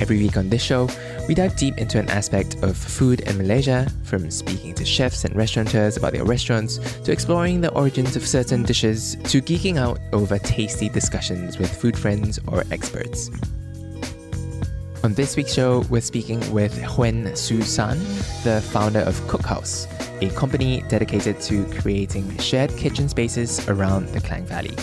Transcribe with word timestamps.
Every 0.00 0.16
week 0.16 0.38
on 0.38 0.48
this 0.48 0.62
show, 0.62 0.88
we 1.28 1.34
dive 1.34 1.56
deep 1.56 1.76
into 1.76 1.98
an 1.98 2.08
aspect 2.08 2.56
of 2.62 2.74
food 2.74 3.20
in 3.20 3.36
Malaysia, 3.36 3.86
from 4.02 4.30
speaking 4.30 4.74
to 4.74 4.84
chefs 4.84 5.26
and 5.26 5.36
restaurateurs 5.36 5.98
about 5.98 6.14
their 6.14 6.24
restaurants, 6.24 6.78
to 7.02 7.12
exploring 7.12 7.60
the 7.60 7.70
origins 7.72 8.16
of 8.16 8.26
certain 8.26 8.62
dishes, 8.62 9.16
to 9.24 9.42
geeking 9.42 9.76
out 9.76 9.98
over 10.14 10.38
tasty 10.38 10.88
discussions 10.88 11.58
with 11.58 11.70
food 11.70 11.98
friends 11.98 12.40
or 12.46 12.64
experts. 12.70 13.30
On 15.04 15.12
this 15.12 15.36
week's 15.36 15.52
show, 15.52 15.84
we're 15.90 16.00
speaking 16.00 16.40
with 16.50 16.74
Huen 16.82 17.36
Su 17.36 17.60
San, 17.60 17.98
the 18.42 18.62
founder 18.72 19.00
of 19.00 19.14
Cookhouse, 19.28 19.86
a 20.22 20.34
company 20.34 20.82
dedicated 20.88 21.40
to 21.42 21.66
creating 21.78 22.38
shared 22.38 22.74
kitchen 22.78 23.06
spaces 23.06 23.68
around 23.68 24.08
the 24.08 24.20
Klang 24.20 24.46
Valley. 24.46 24.74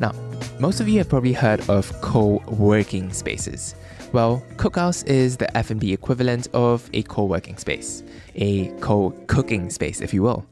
Now, 0.00 0.12
most 0.60 0.80
of 0.80 0.88
you 0.88 0.98
have 0.98 1.08
probably 1.08 1.32
heard 1.32 1.66
of 1.70 1.90
co-working 2.02 3.10
spaces. 3.12 3.74
Well, 4.14 4.44
Cookhouse 4.54 5.04
is 5.08 5.38
the 5.38 5.56
F&B 5.56 5.92
equivalent 5.92 6.46
of 6.54 6.88
a 6.92 7.02
co-working 7.02 7.56
space, 7.56 8.04
a 8.36 8.68
co-cooking 8.78 9.70
space, 9.70 10.00
if 10.00 10.14
you 10.14 10.22
will. 10.22 10.46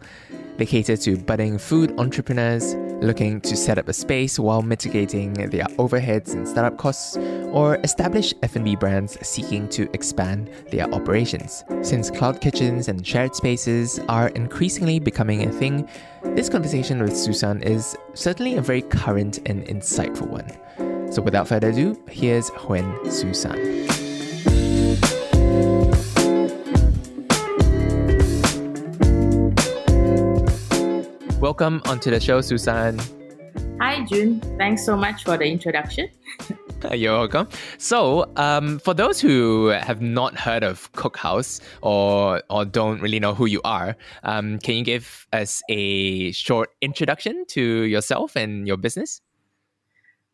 They 0.57 0.67
cater 0.67 0.97
to 0.97 1.17
budding 1.17 1.59
food 1.59 1.97
entrepreneurs 1.97 2.75
looking 2.75 3.41
to 3.43 3.57
set 3.57 3.79
up 3.79 3.87
a 3.87 3.93
space 3.93 4.37
while 4.37 4.63
mitigating 4.63 5.35
their 5.35 5.67
overheads 5.79 6.33
and 6.33 6.49
startup 6.49 6.77
costs, 6.77 7.17
or 7.53 7.77
established 7.85 8.35
F&B 8.43 8.75
brands 8.75 9.17
seeking 9.25 9.69
to 9.69 9.89
expand 9.93 10.51
their 10.73 10.93
operations. 10.93 11.63
Since 11.83 12.11
cloud 12.11 12.41
kitchens 12.41 12.89
and 12.89 13.07
shared 13.07 13.37
spaces 13.37 14.01
are 14.09 14.31
increasingly 14.31 14.99
becoming 14.99 15.47
a 15.49 15.53
thing, 15.53 15.89
this 16.35 16.49
conversation 16.49 17.01
with 17.01 17.17
Susan 17.17 17.63
is 17.63 17.97
certainly 18.15 18.57
a 18.57 18.61
very 18.61 18.83
current 18.83 19.39
and 19.47 19.65
insightful 19.67 20.27
one. 20.27 20.51
So 21.13 21.21
without 21.21 21.47
further 21.47 21.69
ado, 21.69 21.95
here's 22.09 22.49
Huen 22.53 22.89
Susan. 23.13 23.59
Welcome 31.39 31.83
onto 31.85 32.11
the 32.11 32.19
show, 32.19 32.41
Susan. 32.41 32.99
Hi, 33.79 34.07
Jun. 34.07 34.41
Thanks 34.57 34.87
so 34.87 34.97
much 34.97 35.25
for 35.25 35.37
the 35.37 35.45
introduction. 35.45 36.09
You're 36.95 37.19
welcome. 37.19 37.47
So, 37.77 38.33
um, 38.37 38.79
for 38.79 38.95
those 38.95 39.21
who 39.21 39.67
have 39.67 40.01
not 40.01 40.35
heard 40.35 40.65
of 40.65 40.91
Cookhouse 40.95 41.61
or 41.83 42.43
or 42.49 42.65
don't 42.65 43.03
really 43.03 43.21
know 43.21 43.35
who 43.35 43.45
you 43.45 43.61
are, 43.65 43.97
um, 44.23 44.59
can 44.61 44.77
you 44.77 44.83
give 44.83 45.27
us 45.35 45.63
a 45.69 46.33
short 46.33 46.71
introduction 46.81 47.45
to 47.49 47.83
yourself 47.83 48.35
and 48.35 48.67
your 48.67 48.79
business? 48.79 49.21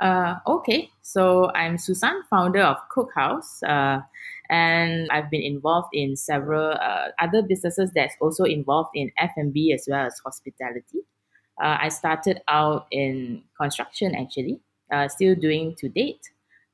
Uh, 0.00 0.36
okay, 0.46 0.91
so 1.02 1.50
I'm 1.54 1.77
Susan, 1.77 2.22
founder 2.30 2.62
of 2.62 2.77
Cookhouse, 2.88 3.62
uh, 3.66 4.00
and 4.48 5.08
I've 5.10 5.28
been 5.28 5.42
involved 5.42 5.88
in 5.92 6.14
several 6.14 6.72
uh, 6.80 7.08
other 7.20 7.42
businesses 7.42 7.91
that's 7.94 8.14
also 8.20 8.44
involved 8.44 8.91
in 8.94 9.10
F&B 9.19 9.72
as 9.72 9.88
well 9.91 10.06
as 10.06 10.20
hospitality. 10.24 11.00
Uh, 11.60 11.78
I 11.80 11.88
started 11.88 12.42
out 12.47 12.87
in 12.92 13.42
construction 13.60 14.14
actually, 14.14 14.60
uh, 14.92 15.08
still 15.08 15.34
doing 15.34 15.75
to 15.78 15.88
date. 15.88 16.31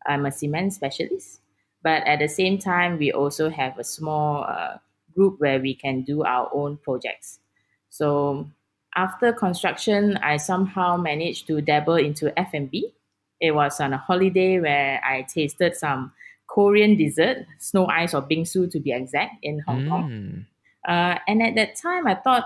I'm 0.06 0.26
a 0.26 0.30
cement 0.30 0.74
specialist, 0.74 1.40
but 1.82 2.06
at 2.06 2.18
the 2.18 2.28
same 2.28 2.58
time, 2.58 2.98
we 2.98 3.10
also 3.10 3.48
have 3.48 3.78
a 3.78 3.84
small 3.84 4.44
uh, 4.46 4.76
group 5.14 5.40
where 5.40 5.58
we 5.58 5.74
can 5.74 6.02
do 6.02 6.24
our 6.24 6.50
own 6.52 6.76
projects. 6.76 7.38
So 7.88 8.50
after 8.94 9.32
construction, 9.32 10.18
I 10.18 10.36
somehow 10.36 10.98
managed 10.98 11.46
to 11.46 11.62
dabble 11.62 11.96
into 11.96 12.38
F&B 12.38 12.92
it 13.40 13.52
was 13.52 13.80
on 13.80 13.92
a 13.92 13.98
holiday 13.98 14.60
where 14.60 15.00
I 15.04 15.22
tasted 15.22 15.76
some 15.76 16.12
Korean 16.46 16.96
dessert, 16.96 17.46
snow 17.58 17.86
ice 17.86 18.14
or 18.14 18.22
bingsu 18.22 18.70
to 18.70 18.80
be 18.80 18.92
exact, 18.92 19.36
in 19.42 19.60
Hong 19.66 19.84
mm. 19.84 19.88
Kong. 19.88 20.46
Uh, 20.86 21.18
and 21.26 21.42
at 21.42 21.54
that 21.56 21.76
time, 21.76 22.06
I 22.06 22.14
thought 22.14 22.44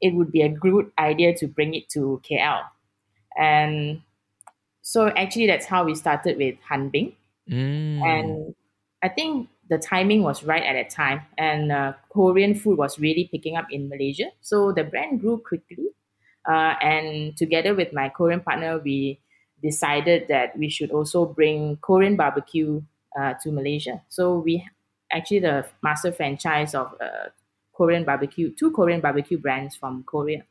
it 0.00 0.14
would 0.14 0.30
be 0.30 0.42
a 0.42 0.48
good 0.48 0.90
idea 0.98 1.34
to 1.36 1.46
bring 1.46 1.74
it 1.74 1.88
to 1.90 2.20
KL. 2.28 2.62
And 3.38 4.02
so 4.82 5.08
actually, 5.08 5.46
that's 5.46 5.66
how 5.66 5.84
we 5.84 5.94
started 5.94 6.36
with 6.38 6.56
Hanbing. 6.68 7.14
Mm. 7.50 8.02
And 8.02 8.54
I 9.02 9.08
think 9.08 9.48
the 9.68 9.78
timing 9.78 10.22
was 10.22 10.42
right 10.42 10.62
at 10.62 10.72
that 10.74 10.90
time, 10.90 11.22
and 11.36 11.70
uh, 11.70 11.92
Korean 12.10 12.54
food 12.54 12.78
was 12.78 12.98
really 12.98 13.28
picking 13.30 13.56
up 13.56 13.66
in 13.70 13.88
Malaysia. 13.88 14.30
So 14.40 14.72
the 14.72 14.84
brand 14.84 15.20
grew 15.20 15.38
quickly. 15.38 15.88
Uh, 16.48 16.74
and 16.80 17.36
together 17.36 17.74
with 17.74 17.92
my 17.92 18.08
Korean 18.08 18.40
partner, 18.40 18.78
we 18.78 19.20
decided 19.62 20.28
that 20.28 20.56
we 20.56 20.68
should 20.68 20.90
also 20.90 21.26
bring 21.26 21.76
Korean 21.78 22.16
barbecue 22.16 22.82
uh, 23.18 23.34
to 23.42 23.50
Malaysia. 23.52 24.02
So 24.08 24.38
we 24.38 24.66
actually 25.12 25.40
the 25.40 25.66
master 25.82 26.12
franchise 26.12 26.74
of 26.74 26.94
uh, 27.00 27.30
Korean 27.72 28.04
barbecue, 28.04 28.52
two 28.54 28.70
Korean 28.72 29.00
barbecue 29.00 29.38
brands 29.38 29.76
from 29.76 30.04
Korea. 30.04 30.44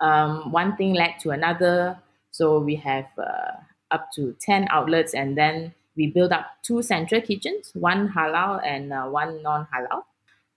Um, 0.00 0.50
one 0.52 0.76
thing 0.76 0.94
led 0.94 1.18
to 1.20 1.30
another. 1.30 1.98
So 2.30 2.58
we 2.58 2.76
have 2.76 3.06
uh, 3.18 3.52
up 3.90 4.08
to 4.16 4.34
10 4.40 4.66
outlets 4.70 5.14
and 5.14 5.36
then 5.36 5.74
we 5.96 6.06
built 6.06 6.32
up 6.32 6.46
two 6.62 6.82
central 6.82 7.20
kitchens, 7.20 7.70
one 7.74 8.08
halal 8.08 8.64
and 8.64 8.92
uh, 8.92 9.04
one 9.06 9.42
non-halal. 9.42 10.04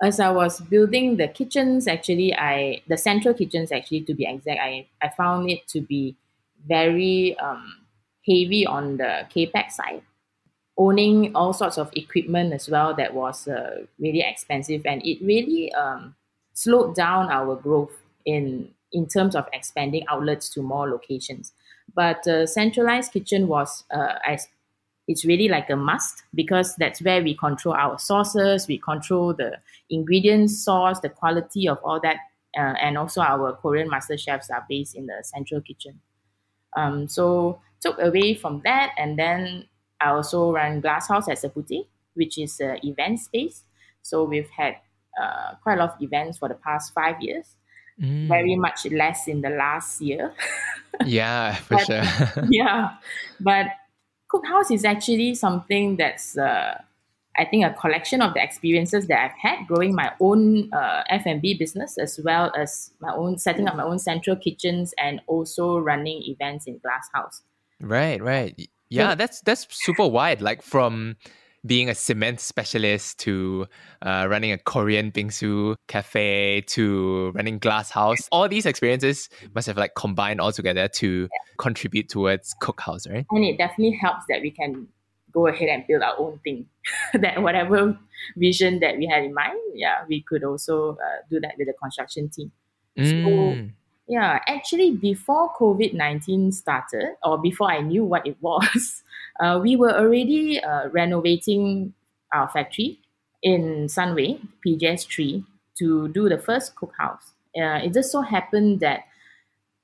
As 0.02 0.20
I 0.20 0.30
was 0.32 0.60
building 0.62 1.18
the 1.18 1.28
kitchens, 1.28 1.88
actually, 1.88 2.34
I 2.34 2.82
the 2.88 2.98
central 2.98 3.34
kitchens 3.34 3.72
actually 3.72 4.02
to 4.02 4.14
be 4.14 4.26
exact, 4.26 4.60
I, 4.62 4.88
I 5.02 5.10
found 5.10 5.50
it 5.50 5.68
to 5.70 5.82
be 5.82 6.18
very 6.68 7.38
um, 7.40 7.86
heavy 8.28 8.66
on 8.66 8.98
the 8.98 9.28
capex 9.34 9.72
side, 9.72 10.02
owning 10.78 11.36
all 11.36 11.54
sorts 11.54 11.78
of 11.78 11.90
equipment 11.96 12.54
as 12.54 12.70
well 12.70 12.94
that 12.96 13.14
was 13.14 13.48
uh, 13.48 13.86
really 14.00 14.22
expensive, 14.22 14.86
and 14.86 15.06
it 15.06 15.22
really 15.22 15.74
um, 15.74 16.16
slowed 16.54 16.96
down 16.96 17.32
our 17.32 17.56
growth 17.56 17.98
in 18.26 18.70
in 18.92 19.06
terms 19.08 19.36
of 19.36 19.48
expanding 19.52 20.06
outlets 20.10 20.50
to 20.50 20.62
more 20.62 20.90
locations. 20.90 21.52
But 21.94 22.26
uh, 22.28 22.48
centralized 22.48 23.12
kitchen 23.12 23.48
was 23.48 23.84
uh, 23.92 24.16
as 24.26 24.48
it's 25.08 25.26
really 25.26 25.48
like 25.48 25.70
a 25.70 25.76
must 25.76 26.24
because 26.34 26.76
that's 26.78 27.02
where 27.02 27.22
we 27.22 27.36
control 27.36 27.76
our 27.76 28.00
sources, 28.00 28.68
we 28.68 28.80
control 28.80 29.34
the 29.34 29.58
ingredients 29.90 30.64
source, 30.64 31.00
the 31.00 31.10
quality 31.10 31.68
of 31.68 31.78
all 31.84 32.00
that, 32.02 32.18
uh, 32.58 32.74
and 32.82 32.98
also 32.98 33.22
our 33.22 33.54
Korean 33.54 33.90
master 33.90 34.18
chefs 34.18 34.50
are 34.50 34.66
based 34.68 34.96
in 34.96 35.06
the 35.06 35.24
central 35.24 35.62
kitchen. 35.62 36.00
Um, 36.76 37.08
so 37.08 37.60
took 37.82 38.00
away 38.00 38.36
from 38.36 38.62
that, 38.64 38.92
and 38.98 39.18
then 39.18 39.66
I 40.02 40.10
also 40.10 40.52
run 40.52 40.82
Glasshouse 40.82 41.30
at 41.30 41.38
Seputeh, 41.38 41.86
which 42.14 42.38
is 42.38 42.60
an 42.60 42.80
event 42.84 43.20
space. 43.20 43.64
So 44.02 44.24
we've 44.24 44.50
had 44.50 44.78
uh, 45.22 45.56
quite 45.64 45.78
a 45.78 45.82
lot 45.82 45.96
of 45.96 46.02
events 46.02 46.38
for 46.38 46.50
the 46.50 46.56
past 46.56 46.94
five 46.94 47.22
years. 47.22 47.56
Mm. 48.02 48.28
Very 48.28 48.56
much 48.56 48.86
less 48.92 49.28
in 49.28 49.42
the 49.42 49.50
last 49.50 50.02
year. 50.02 50.34
yeah, 51.06 51.56
for 51.56 51.78
but, 51.78 51.86
sure. 51.86 52.46
yeah, 52.50 52.96
but 53.40 53.68
Cookhouse 54.32 54.72
is 54.72 54.84
actually 54.84 55.36
something 55.36 55.96
that's 55.96 56.38
uh, 56.38 56.82
I 57.38 57.46
think 57.46 57.66
a 57.66 57.74
collection 57.74 58.22
of 58.22 58.34
the 58.34 58.44
experiences 58.44 59.08
that 59.08 59.20
I've 59.20 59.38
had 59.38 59.68
growing 59.68 59.94
my 59.94 60.12
own 60.20 60.72
uh, 60.74 61.04
F&B 61.10 61.58
business 61.58 61.98
as 61.98 62.20
well 62.24 62.52
as 62.58 62.92
my 63.00 63.14
own 63.14 63.38
setting 63.38 63.68
up 63.68 63.76
my 63.76 63.84
own 63.84 64.00
central 64.00 64.36
kitchens 64.36 64.94
and 64.98 65.22
also 65.28 65.78
running 65.78 66.24
events 66.24 66.66
in 66.68 66.80
Glasshouse. 66.80 67.42
Right, 67.82 68.22
right. 68.22 68.70
Yeah, 68.90 69.16
that's 69.16 69.42
that's 69.42 69.68
super 69.70 70.08
wide. 70.08 70.42
Like 70.42 70.62
from 70.62 71.18
being 71.66 71.90
a 71.90 71.96
cement 71.96 72.40
specialist 72.40 73.20
to 73.20 73.68
uh, 74.02 74.28
running 74.30 74.52
a 74.52 74.58
Korean 74.58 75.12
bingsu 75.12 75.76
cafe 75.88 76.62
to 76.68 77.32
running 77.34 77.60
Glasshouse. 77.60 78.28
All 78.32 78.48
these 78.48 78.66
experiences 78.66 79.30
must 79.54 79.68
have 79.68 79.78
like 79.78 79.96
combined 79.96 80.40
all 80.40 80.52
together 80.52 80.88
to 80.88 81.22
yeah. 81.22 81.28
contribute 81.58 82.10
towards 82.10 82.56
Cookhouse, 82.62 83.10
right? 83.12 83.26
And 83.32 83.44
it 83.44 83.58
definitely 83.58 83.98
helps 84.00 84.26
that 84.30 84.42
we 84.42 84.52
can 84.52 84.88
go 85.36 85.48
ahead 85.48 85.68
and 85.68 85.86
build 85.86 86.02
our 86.02 86.18
own 86.18 86.40
thing. 86.44 86.66
that 87.14 87.44
whatever 87.44 88.00
vision 88.38 88.80
that 88.80 88.98
we 88.98 89.06
had 89.06 89.24
in 89.24 89.34
mind, 89.34 89.60
yeah, 89.76 90.06
we 90.08 90.22
could 90.22 90.44
also 90.44 90.94
uh, 90.94 91.20
do 91.30 91.40
that 91.42 91.56
with 91.58 91.68
the 91.68 91.74
construction 91.74 92.30
team. 92.30 92.52
Mm. 92.98 93.12
So, 93.12 93.72
yeah, 94.08 94.40
actually, 94.48 94.92
before 94.92 95.54
COVID 95.60 95.94
19 95.94 96.52
started, 96.54 97.16
or 97.24 97.38
before 97.38 97.70
I 97.70 97.82
knew 97.82 98.06
what 98.06 98.26
it 98.26 98.38
was, 98.42 99.04
uh, 99.40 99.60
we 99.62 99.76
were 99.76 99.92
already 99.92 100.64
uh, 100.64 100.88
renovating 100.90 101.94
our 102.34 102.48
factory 102.50 103.00
in 103.44 103.88
Sunway, 103.88 104.40
PJS 104.66 105.08
3, 105.08 105.44
to 105.80 106.08
do 106.10 106.30
the 106.30 106.38
first 106.38 106.76
cookhouse. 106.76 107.34
Uh, 107.56 107.84
it 107.84 107.94
just 107.94 108.12
so 108.12 108.22
happened 108.22 108.80
that 108.80 109.02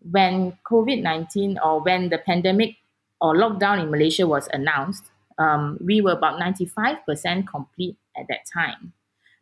when 0.10 0.58
COVID 0.70 1.02
19 1.02 1.60
or 1.64 1.82
when 1.82 2.10
the 2.10 2.18
pandemic 2.18 2.76
or 3.22 3.36
lockdown 3.36 3.82
in 3.84 3.92
Malaysia 3.92 4.28
was 4.28 4.50
announced, 4.52 5.11
um, 5.42 5.78
we 5.82 6.02
were 6.02 6.12
about 6.12 6.40
95% 6.40 7.48
complete 7.48 7.98
at 8.16 8.28
that 8.30 8.46
time. 8.52 8.94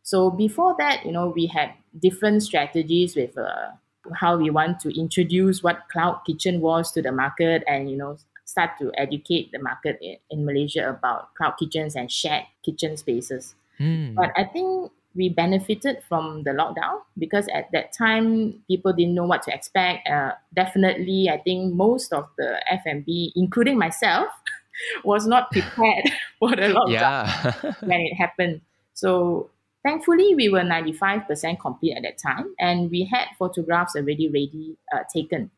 So 0.04 0.32
before 0.32 0.76
that, 0.80 1.06
you 1.06 1.12
know, 1.12 1.34
we 1.36 1.46
had 1.46 1.74
different 2.00 2.42
strategies 2.44 3.16
with 3.16 3.38
uh, 3.38 3.72
how 4.16 4.38
we 4.38 4.50
want 4.50 4.80
to 4.82 5.00
introduce 5.00 5.62
what 5.62 5.88
cloud 5.92 6.22
kitchen 6.26 6.62
was 6.62 6.92
to 6.94 7.02
the 7.02 7.12
market 7.12 7.64
and, 7.68 7.92
you 7.92 7.98
know, 7.98 8.18
start 8.46 8.72
to 8.80 8.92
educate 8.98 9.52
the 9.52 9.60
market 9.60 10.00
in, 10.02 10.18
in 10.32 10.46
Malaysia 10.46 10.90
about 10.90 11.36
cloud 11.36 11.56
kitchens 11.60 11.96
and 11.96 12.12
shared 12.12 12.46
kitchen 12.66 12.98
spaces. 12.98 13.56
Mm. 13.80 14.16
But 14.16 14.32
I 14.36 14.46
think 14.46 14.92
we 15.16 15.30
benefited 15.30 16.02
from 16.08 16.44
the 16.44 16.52
lockdown 16.52 17.02
because 17.18 17.48
at 17.54 17.72
that 17.72 17.94
time 17.94 18.62
people 18.68 18.94
didn't 18.94 19.16
know 19.16 19.26
what 19.26 19.44
to 19.44 19.54
expect. 19.54 20.08
Uh, 20.08 20.34
definitely, 20.56 21.30
I 21.30 21.38
think 21.38 21.74
most 21.74 22.14
of 22.14 22.28
the 22.38 22.58
F&B, 22.72 23.34
including 23.36 23.78
myself, 23.78 24.30
was 25.04 25.28
not 25.28 25.52
prepared 25.52 26.06
for 26.40 26.50
the 26.52 26.74
lockdown 26.74 27.26
Yeah. 27.26 27.54
when 27.84 28.00
it 28.02 28.16
happened. 28.16 28.62
So 28.94 29.50
thankfully, 29.84 30.36
we 30.36 30.50
were 30.50 30.64
95% 30.64 31.60
complete 31.60 31.96
at 31.96 32.04
that 32.04 32.18
time, 32.18 32.54
and 32.60 32.90
we 32.92 33.06
had 33.06 33.28
photographs 33.38 33.96
already 33.96 34.28
ready 34.28 34.78
uh, 34.94 35.04
taken. 35.14 35.52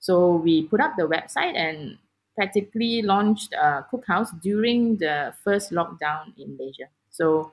So 0.00 0.36
we 0.36 0.66
put 0.66 0.80
up 0.80 0.94
the 0.96 1.08
website 1.08 1.56
and 1.56 1.98
practically 2.36 3.02
launched 3.02 3.52
uh, 3.54 3.82
Cookhouse 3.92 4.30
during 4.40 4.96
the 4.98 5.34
first 5.42 5.72
lockdown 5.72 6.32
in 6.38 6.56
Malaysia. 6.56 6.86
So 7.10 7.52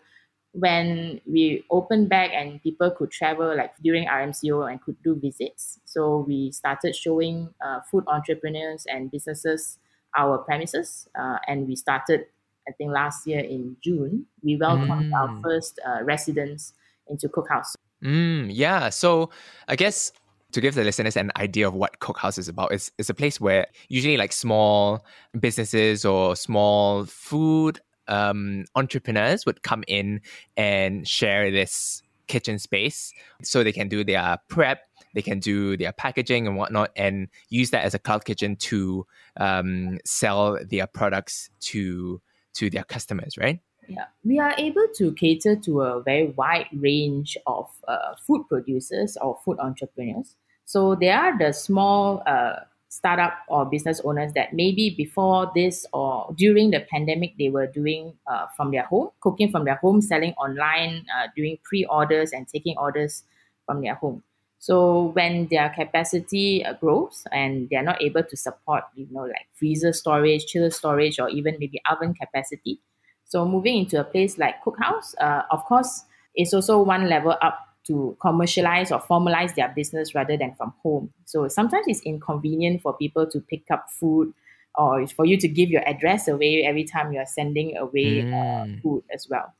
when 0.53 1.19
we 1.25 1.65
opened 1.69 2.07
back 2.07 2.31
and 2.33 2.61
people 2.63 2.89
could 2.91 3.11
travel 3.11 3.55
like 3.57 3.75
during 3.83 4.07
RMCO 4.07 4.63
and 4.65 4.81
could 4.81 5.01
do 5.03 5.15
visits. 5.15 5.79
So 5.85 6.19
we 6.27 6.51
started 6.51 6.95
showing 6.95 7.53
uh, 7.65 7.81
food 7.81 8.05
entrepreneurs 8.07 8.85
and 8.87 9.11
businesses 9.11 9.79
our 10.17 10.37
premises 10.39 11.07
uh, 11.19 11.37
and 11.47 11.67
we 11.67 11.75
started 11.75 12.25
I 12.67 12.71
think 12.71 12.91
last 12.91 13.27
year 13.27 13.41
in 13.41 13.77
June. 13.83 14.25
We 14.41 14.57
welcomed 14.57 15.13
our 15.13 15.27
Mm. 15.29 15.41
first 15.43 15.79
uh, 15.85 16.03
residents 16.03 16.73
into 17.07 17.29
Cookhouse. 17.29 17.75
Mm, 18.03 18.49
yeah. 18.51 18.89
So 18.89 19.29
I 19.67 19.75
guess 19.75 20.11
to 20.51 20.61
give 20.61 20.73
the 20.73 20.83
listeners 20.83 21.15
an 21.15 21.31
idea 21.37 21.67
of 21.67 21.75
what 21.75 21.99
Cookhouse 21.99 22.39
is 22.39 22.47
about, 22.49 22.71
it's, 22.71 22.91
it's 22.97 23.09
a 23.09 23.13
place 23.13 23.39
where 23.39 23.67
usually 23.89 24.17
like 24.17 24.31
small 24.31 25.05
businesses 25.39 26.05
or 26.05 26.35
small 26.35 27.05
food 27.05 27.79
um, 28.07 28.65
entrepreneurs 28.75 29.45
would 29.45 29.61
come 29.61 29.83
in 29.87 30.21
and 30.57 31.07
share 31.07 31.51
this 31.51 32.01
kitchen 32.27 32.57
space 32.57 33.13
so 33.43 33.63
they 33.63 33.71
can 33.71 33.87
do 33.89 34.03
their 34.03 34.37
prep, 34.49 34.79
they 35.15 35.23
can 35.23 35.39
do 35.39 35.75
their 35.77 35.91
packaging 35.93 36.45
and 36.45 36.55
whatnot, 36.57 36.91
and 36.95 37.29
use 37.49 37.71
that 37.71 37.83
as 37.83 37.95
a 37.95 37.99
cloud 37.99 38.25
kitchen 38.25 38.55
to 38.57 39.07
um, 39.37 39.97
sell 40.05 40.59
their 40.69 40.85
products 40.85 41.49
to 41.61 42.21
to 42.53 42.69
their 42.69 42.83
customers, 42.83 43.37
right? 43.37 43.59
Yeah, 43.87 44.05
we 44.23 44.39
are 44.39 44.53
able 44.57 44.87
to 44.95 45.13
cater 45.13 45.55
to 45.55 45.81
a 45.81 46.03
very 46.03 46.27
wide 46.27 46.67
range 46.73 47.37
of 47.47 47.69
uh, 47.87 48.15
food 48.25 48.47
producers 48.47 49.17
or 49.21 49.39
food 49.43 49.57
entrepreneurs. 49.59 50.35
So 50.65 50.95
they 50.95 51.09
are 51.09 51.37
the 51.37 51.53
small 51.53 52.23
uh, 52.25 52.61
startup 52.89 53.33
or 53.47 53.65
business 53.65 54.01
owners 54.03 54.33
that 54.33 54.53
maybe 54.53 54.89
before 54.89 55.51
this 55.53 55.85
or 55.93 56.33
during 56.35 56.71
the 56.71 56.79
pandemic 56.79 57.33
they 57.37 57.49
were 57.49 57.67
doing 57.67 58.13
uh, 58.25 58.47
from 58.55 58.71
their 58.71 58.83
home, 58.83 59.09
cooking 59.19 59.51
from 59.51 59.65
their 59.65 59.75
home, 59.75 60.01
selling 60.01 60.33
online, 60.33 61.05
uh, 61.15 61.27
doing 61.35 61.57
pre-orders 61.63 62.31
and 62.31 62.47
taking 62.47 62.75
orders 62.77 63.23
from 63.65 63.81
their 63.81 63.95
home. 63.95 64.23
So 64.65 65.11
when 65.17 65.47
their 65.47 65.69
capacity 65.69 66.65
uh, 66.65 66.73
grows 66.73 67.23
and 67.31 67.69
they 67.69 67.75
are 67.75 67.83
not 67.91 68.01
able 68.01 68.23
to 68.23 68.35
support, 68.37 68.83
you 68.95 69.07
know, 69.11 69.25
like 69.35 69.47
freezer 69.53 69.93
storage, 69.93 70.45
chiller 70.47 70.71
storage, 70.71 71.19
or 71.19 71.29
even 71.29 71.57
maybe 71.59 71.79
oven 71.91 72.13
capacity, 72.15 72.81
so 73.23 73.45
moving 73.45 73.77
into 73.77 73.99
a 73.99 74.03
place 74.03 74.37
like 74.37 74.55
Cookhouse, 74.63 75.15
uh, 75.19 75.43
of 75.51 75.63
course, 75.65 76.05
is 76.35 76.53
also 76.53 76.81
one 76.81 77.09
level 77.09 77.35
up 77.41 77.59
to 77.87 78.17
commercialize 78.21 78.91
or 78.91 78.99
formalize 78.99 79.55
their 79.55 79.69
business 79.75 80.13
rather 80.15 80.37
than 80.37 80.53
from 80.55 80.73
home. 80.83 81.11
So 81.25 81.47
sometimes 81.47 81.85
it's 81.87 82.01
inconvenient 82.01 82.81
for 82.81 82.95
people 82.97 83.27
to 83.29 83.39
pick 83.39 83.63
up 83.71 83.87
food 83.89 84.33
or 84.75 85.07
for 85.07 85.25
you 85.25 85.37
to 85.37 85.47
give 85.47 85.69
your 85.69 85.87
address 85.87 86.27
away 86.27 86.63
every 86.65 86.83
time 86.83 87.13
you're 87.13 87.25
sending 87.25 87.77
away 87.77 88.27
uh, 88.31 88.65
Mm. 88.65 88.81
food 88.81 89.03
as 89.13 89.27
well. 89.29 89.53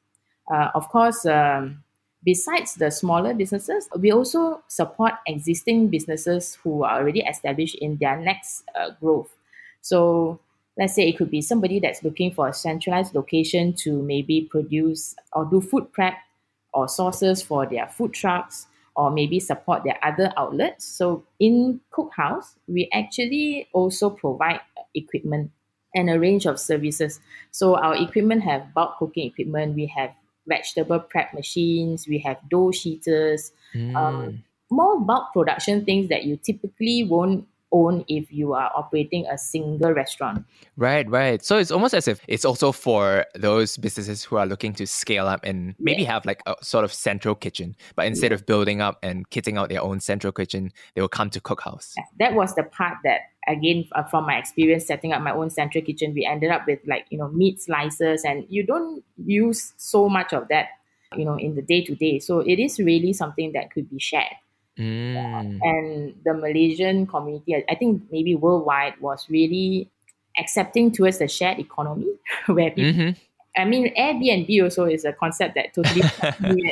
Uh, 0.53 0.69
of 0.75 0.89
course, 0.89 1.25
um, 1.25 1.83
besides 2.25 2.73
the 2.73 2.89
smaller 2.89 3.33
businesses, 3.33 3.87
we 3.97 4.11
also 4.11 4.61
support 4.67 5.13
existing 5.27 5.89
businesses 5.89 6.57
who 6.63 6.83
are 6.83 6.99
already 6.99 7.21
established 7.21 7.75
in 7.75 7.97
their 7.97 8.17
next 8.17 8.63
uh, 8.75 8.89
growth. 8.99 9.29
So 9.81 10.39
let's 10.77 10.95
say 10.95 11.07
it 11.07 11.17
could 11.17 11.29
be 11.29 11.41
somebody 11.41 11.79
that's 11.79 12.03
looking 12.03 12.31
for 12.31 12.49
a 12.49 12.53
centralized 12.53 13.13
location 13.13 13.73
to 13.73 14.01
maybe 14.01 14.47
produce 14.49 15.15
or 15.33 15.45
do 15.45 15.61
food 15.61 15.93
prep 15.93 16.15
or 16.73 16.89
sources 16.89 17.41
for 17.41 17.65
their 17.65 17.87
food 17.87 18.13
trucks 18.13 18.67
or 18.95 19.11
maybe 19.11 19.39
support 19.39 19.83
their 19.83 19.99
other 20.03 20.33
outlets. 20.35 20.85
So 20.85 21.23
in 21.39 21.79
Cookhouse, 21.91 22.55
we 22.67 22.89
actually 22.93 23.67
also 23.73 24.09
provide 24.09 24.61
equipment 24.95 25.51
and 25.93 26.09
a 26.09 26.19
range 26.19 26.45
of 26.45 26.59
services. 26.59 27.19
So 27.51 27.75
our 27.75 27.95
equipment 27.95 28.43
have 28.43 28.73
bulk 28.73 28.97
cooking 28.97 29.27
equipment, 29.27 29.75
we 29.75 29.85
have 29.87 30.11
vegetable 30.47 30.99
prep 30.99 31.33
machines, 31.33 32.07
we 32.07 32.19
have 32.19 32.37
dough 32.49 32.71
sheeters, 32.71 33.51
Mm. 33.73 33.95
um, 33.95 34.43
more 34.71 34.99
bulk 34.99 35.33
production 35.33 35.83
things 35.85 36.07
that 36.09 36.23
you 36.23 36.37
typically 36.37 37.03
won't 37.03 37.45
own 37.71 38.05
if 38.07 38.31
you 38.31 38.53
are 38.53 38.71
operating 38.73 39.25
a 39.27 39.37
single 39.37 39.91
restaurant. 39.91 40.45
Right, 40.77 41.09
right. 41.09 41.43
So 41.43 41.57
it's 41.57 41.71
almost 41.71 41.93
as 41.93 42.07
if 42.07 42.21
it's 42.27 42.45
also 42.45 42.71
for 42.71 43.25
those 43.35 43.75
businesses 43.75 44.23
who 44.23 44.37
are 44.37 44.45
looking 44.45 44.71
to 44.75 44.87
scale 44.87 45.27
up 45.27 45.41
and 45.43 45.75
maybe 45.77 46.03
Yeah. 46.03 46.13
have 46.13 46.25
like 46.25 46.41
a 46.45 46.55
sort 46.61 46.85
of 46.85 46.93
central 46.93 47.35
kitchen, 47.35 47.75
but 47.95 48.05
instead 48.05 48.31
of 48.31 48.45
building 48.45 48.79
up 48.81 48.97
and 49.03 49.29
kitting 49.29 49.57
out 49.57 49.67
their 49.69 49.81
own 49.81 49.99
central 49.99 50.31
kitchen, 50.31 50.71
they 50.93 51.01
will 51.01 51.09
come 51.09 51.29
to 51.31 51.41
Cookhouse. 51.41 51.93
that 52.19 52.33
was 52.33 52.55
the 52.55 52.63
part 52.63 52.97
that 53.03 53.21
again 53.47 53.87
uh, 53.93 54.03
from 54.03 54.25
my 54.25 54.37
experience 54.37 54.85
setting 54.85 55.13
up 55.13 55.21
my 55.21 55.31
own 55.31 55.49
central 55.49 55.83
kitchen 55.83 56.13
we 56.13 56.25
ended 56.25 56.51
up 56.51 56.65
with 56.67 56.79
like 56.85 57.05
you 57.09 57.17
know 57.17 57.27
meat 57.29 57.61
slices 57.61 58.23
and 58.25 58.45
you 58.49 58.65
don't 58.65 59.03
use 59.25 59.73
so 59.77 60.09
much 60.09 60.33
of 60.33 60.47
that 60.49 60.67
you 61.15 61.25
know 61.25 61.35
in 61.37 61.55
the 61.55 61.61
day 61.61 61.83
to 61.83 61.95
day 61.95 62.19
so 62.19 62.39
it 62.39 62.59
is 62.59 62.79
really 62.79 63.13
something 63.13 63.51
that 63.53 63.71
could 63.71 63.89
be 63.89 63.99
shared 63.99 64.35
Mm. 64.77 65.59
and 65.63 66.13
the 66.25 66.33
malaysian 66.33 67.07
community 67.07 67.55
I- 67.55 67.63
i 67.69 67.75
think 67.75 68.01
maybe 68.11 68.35
worldwide 68.35 68.99
was 68.99 69.25
really 69.29 69.89
accepting 70.37 70.91
towards 70.91 71.19
the 71.19 71.29
shared 71.29 71.59
economy 71.59 72.07
where 72.47 72.71
people 72.71 72.91
hmm 73.05 73.09
I 73.57 73.63
mean, 73.63 73.95
Airbnb 73.95 74.63
also 74.63 74.83
is 74.83 75.05
a 75.05 75.13
concept 75.13 75.55
that 75.55 75.73
totally, 75.73 76.01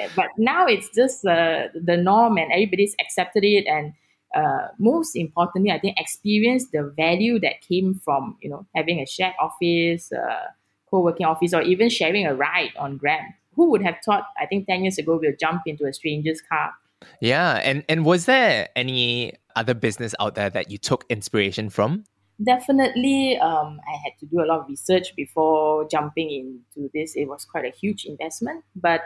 but 0.18 0.28
now 0.38 0.68
it's 0.68 0.90
just 0.90 1.26
uh, 1.26 1.70
the 1.74 1.96
norm 1.96 2.38
and 2.38 2.52
everybody's 2.52 2.94
accepted 3.00 3.46
it. 3.46 3.66
And 3.68 3.94
uh, 4.34 4.68
most 4.80 5.16
importantly, 5.16 5.72
I 5.72 5.80
think 5.80 6.00
experience 6.00 6.68
the 6.72 6.94
value 6.98 7.40
that 7.40 7.62
came 7.62 7.96
from 8.04 8.38
you 8.42 8.50
know 8.50 8.66
having 8.76 9.00
a 9.00 9.06
shared 9.06 9.36
office, 9.40 10.12
uh, 10.12 10.48
co-working 10.90 11.26
office, 11.26 11.54
or 11.54 11.62
even 11.62 11.90
sharing 11.90 12.26
a 12.26 12.34
ride 12.34 12.72
on 12.78 12.98
Grab. 12.98 13.24
Who 13.56 13.70
would 13.70 13.84
have 13.84 13.98
thought? 14.04 14.26
I 14.40 14.46
think 14.46 14.68
ten 14.68 14.84
years 14.84 14.98
ago 14.98 15.20
we'll 15.22 15.36
jump 15.40 15.64
into 15.66 15.86
a 15.86 15.94
stranger's 15.94 16.42
car. 16.42 16.74
Yeah. 17.20 17.62
And 17.64 17.84
and 17.90 18.06
was 18.06 18.26
there 18.26 18.70
any 18.76 19.34
other 19.56 19.74
business 19.74 20.16
out 20.20 20.36
there 20.36 20.50
that 20.50 20.72
you 20.72 20.78
took 20.78 21.06
inspiration 21.10 21.70
from? 21.70 22.04
Definitely, 22.44 23.38
um, 23.38 23.80
I 23.88 23.96
had 24.04 24.18
to 24.20 24.26
do 24.26 24.44
a 24.44 24.46
lot 24.46 24.62
of 24.62 24.68
research 24.68 25.16
before 25.16 25.88
jumping 25.88 26.32
into 26.32 26.90
this. 26.94 27.16
It 27.16 27.26
was 27.26 27.46
quite 27.46 27.64
a 27.64 27.70
huge 27.70 28.06
investment, 28.06 28.64
but 28.76 29.02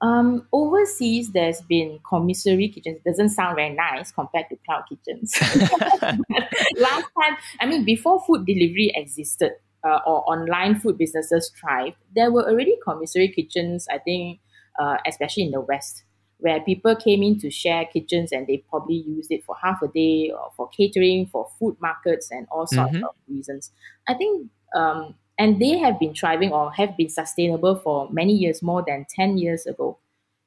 um, 0.00 0.46
overseas, 0.52 1.32
there's 1.32 1.60
been 1.62 1.98
commissary 2.04 2.68
kitchens. 2.68 2.98
It 2.98 3.04
doesn't 3.04 3.30
sound 3.30 3.56
very 3.56 3.74
nice 3.74 4.10
compared 4.12 4.46
to 4.50 4.56
cloud 4.64 4.84
kitchens. 4.88 5.34
Last 6.76 7.06
time, 7.20 7.36
I 7.60 7.66
mean, 7.66 7.84
before 7.84 8.20
food 8.26 8.46
delivery 8.46 8.92
existed 8.94 9.52
uh, 9.84 10.00
or 10.06 10.28
online 10.30 10.78
food 10.78 10.98
businesses 10.98 11.50
thrived, 11.58 11.96
there 12.14 12.30
were 12.30 12.48
already 12.48 12.76
commissary 12.84 13.28
kitchens, 13.28 13.86
I 13.90 13.98
think, 13.98 14.40
uh, 14.78 14.98
especially 15.06 15.44
in 15.44 15.50
the 15.50 15.60
West, 15.60 16.04
where 16.38 16.60
people 16.60 16.94
came 16.96 17.22
in 17.22 17.38
to 17.40 17.50
share 17.50 17.84
kitchens 17.86 18.30
and 18.32 18.46
they 18.46 18.58
probably 18.70 18.96
used 18.96 19.30
it 19.32 19.44
for 19.44 19.56
half 19.60 19.82
a 19.82 19.88
day 19.88 20.30
or 20.30 20.52
for 20.56 20.68
catering, 20.68 21.26
for 21.26 21.48
food 21.58 21.76
markets, 21.80 22.30
and 22.30 22.46
all 22.50 22.66
sorts 22.66 22.94
Mhm. 22.94 23.02
of 23.02 23.14
reasons. 23.28 23.72
I 24.06 24.14
think, 24.14 24.50
um, 24.74 25.14
and 25.38 25.60
they 25.60 25.78
have 25.78 25.98
been 25.98 26.14
thriving 26.14 26.52
or 26.52 26.72
have 26.72 26.96
been 26.96 27.08
sustainable 27.08 27.76
for 27.76 28.08
many 28.10 28.32
years, 28.34 28.62
more 28.62 28.84
than 28.86 29.06
10 29.08 29.38
years 29.38 29.66
ago. 29.66 29.98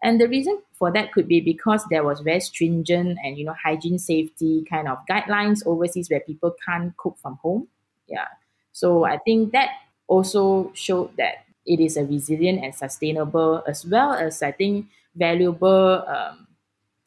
And 0.03 0.19
the 0.19 0.27
reason 0.27 0.61
for 0.73 0.91
that 0.91 1.11
could 1.13 1.27
be 1.27 1.39
because 1.41 1.85
there 1.89 2.03
was 2.03 2.21
very 2.21 2.39
stringent 2.39 3.19
and 3.23 3.37
you 3.37 3.45
know 3.45 3.53
hygiene 3.63 3.99
safety 3.99 4.65
kind 4.69 4.87
of 4.87 4.97
guidelines 5.09 5.65
overseas 5.65 6.09
where 6.09 6.19
people 6.21 6.55
can't 6.65 6.95
cook 6.97 7.17
from 7.21 7.37
home. 7.41 7.67
Yeah. 8.07 8.27
So 8.71 9.05
I 9.05 9.17
think 9.17 9.51
that 9.51 9.69
also 10.07 10.71
showed 10.73 11.15
that 11.17 11.45
it 11.65 11.79
is 11.79 11.97
a 11.97 12.03
resilient 12.05 12.63
and 12.63 12.73
sustainable, 12.73 13.63
as 13.67 13.85
well 13.85 14.13
as 14.13 14.41
I 14.41 14.51
think 14.51 14.87
valuable 15.15 16.03
um, 16.07 16.47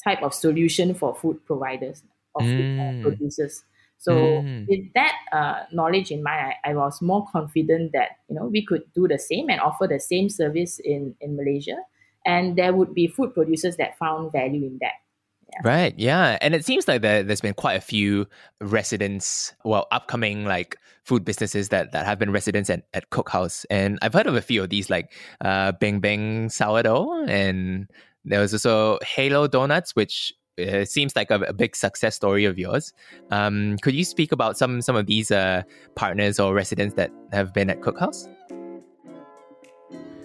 type 0.03 0.23
of 0.23 0.35
solution 0.35 0.95
for 0.95 1.15
food 1.15 1.45
providers 1.47 2.03
or 2.35 2.43
food 2.43 2.79
uh, 2.79 2.93
Mm. 2.93 3.03
producers. 3.03 3.65
So 3.99 4.13
Mm. 4.13 4.67
with 4.69 4.93
that 4.95 5.15
uh, 5.33 5.65
knowledge 5.73 6.11
in 6.11 6.23
mind, 6.23 6.55
I, 6.65 6.71
I 6.71 6.75
was 6.75 7.01
more 7.01 7.27
confident 7.33 7.93
that 7.93 8.11
you 8.29 8.37
know 8.37 8.47
we 8.47 8.65
could 8.65 8.83
do 8.95 9.09
the 9.09 9.19
same 9.19 9.49
and 9.49 9.61
offer 9.61 9.87
the 9.87 10.01
same 10.01 10.29
service 10.29 10.79
in 10.79 11.15
in 11.21 11.37
Malaysia, 11.37 11.77
and 12.27 12.57
there 12.57 12.75
would 12.75 12.93
be 12.95 13.07
food 13.07 13.33
producers 13.35 13.77
that 13.77 13.97
found 13.99 14.33
value 14.33 14.67
in 14.67 14.79
that. 14.81 14.93
Right. 15.63 15.95
Yeah. 15.97 16.37
And 16.41 16.53
it 16.53 16.65
seems 16.65 16.89
like 16.89 17.03
there, 17.03 17.23
there's 17.23 17.41
been 17.41 17.55
quite 17.55 17.75
a 17.75 17.81
few 17.81 18.27
residents, 18.61 19.55
well, 19.65 19.87
upcoming 19.93 20.45
like 20.47 20.77
food 21.05 21.25
businesses 21.25 21.69
that, 21.69 21.93
that 21.93 22.05
have 22.05 22.19
been 22.19 22.33
residents 22.33 22.69
at, 22.71 22.85
at 22.93 23.11
Cookhouse. 23.11 23.65
And 23.71 23.99
I've 24.03 24.15
heard 24.15 24.27
of 24.27 24.35
a 24.35 24.43
few 24.43 24.65
of 24.65 24.71
these 24.71 24.91
like 24.91 25.13
uh, 25.43 25.71
Bing 25.73 26.01
Bing 26.01 26.49
Sourdough. 26.49 27.27
And 27.29 27.89
there 28.25 28.41
was 28.41 28.53
also 28.53 28.99
Halo 29.07 29.47
Donuts, 29.47 29.95
which 29.95 30.33
uh, 30.59 30.85
seems 30.85 31.17
like 31.17 31.31
a, 31.31 31.41
a 31.41 31.53
big 31.53 31.77
success 31.77 32.17
story 32.17 32.45
of 32.45 32.59
yours. 32.59 32.93
Um, 33.31 33.77
could 33.83 33.95
you 33.95 34.05
speak 34.05 34.33
about 34.33 34.57
some, 34.57 34.83
some 34.83 34.97
of 34.97 35.07
these 35.07 35.31
uh, 35.31 35.63
partners 35.95 36.39
or 36.39 36.55
residents 36.55 36.95
that 36.95 37.11
have 37.33 37.53
been 37.53 37.71
at 37.71 37.81
Cookhouse? 37.81 38.29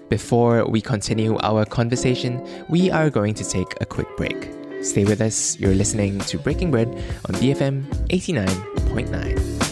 Before 0.09 0.67
we 0.67 0.81
continue 0.81 1.37
our 1.37 1.65
conversation, 1.65 2.43
we 2.67 2.89
are 2.89 3.11
going 3.11 3.35
to 3.35 3.47
take 3.47 3.79
a 3.79 3.85
quick 3.85 4.07
break. 4.17 4.51
Stay 4.81 5.05
with 5.05 5.21
us. 5.21 5.59
You're 5.59 5.75
listening 5.75 6.19
to 6.19 6.39
Breaking 6.39 6.71
Bread 6.71 6.87
on 6.87 7.35
BFM 7.35 7.83
89.9. 8.07 9.68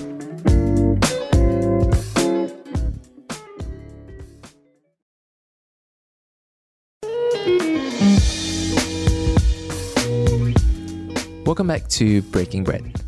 Welcome 11.58 11.70
back 11.70 11.88
to 11.88 12.22
Breaking 12.22 12.64
Bread. 12.64 13.02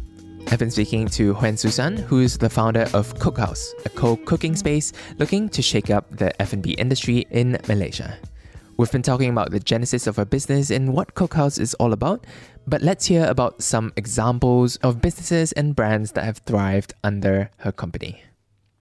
I've 0.48 0.58
been 0.58 0.72
speaking 0.72 1.08
to 1.10 1.36
Huen 1.36 1.56
Susan, 1.56 1.98
who's 1.98 2.36
the 2.36 2.50
founder 2.50 2.90
of 2.96 3.14
Cookhouse, 3.20 3.74
a 3.86 3.90
co-cooking 3.90 4.56
space 4.56 4.92
looking 5.20 5.50
to 5.50 5.62
shake 5.62 5.92
up 5.92 6.10
the 6.10 6.34
F&B 6.42 6.72
industry 6.72 7.28
in 7.30 7.60
Malaysia. 7.68 8.18
We've 8.76 8.92
been 8.92 9.04
talking 9.04 9.30
about 9.30 9.52
the 9.52 9.60
genesis 9.60 10.08
of 10.08 10.16
her 10.16 10.26
business 10.26 10.72
and 10.72 10.96
what 10.96 11.14
Cookhouse 11.14 11.60
is 11.60 11.76
all 11.76 11.94
about, 11.94 12.26
but 12.66 12.82
let's 12.82 13.06
hear 13.06 13.28
about 13.28 13.62
some 13.62 13.94
examples 13.96 14.78
of 14.78 15.00
businesses 15.00 15.52
and 15.52 15.76
brands 15.76 16.14
that 16.14 16.24
have 16.24 16.40
thrived 16.40 16.96
under 17.04 17.52
her 17.58 17.72
company. 17.72 18.24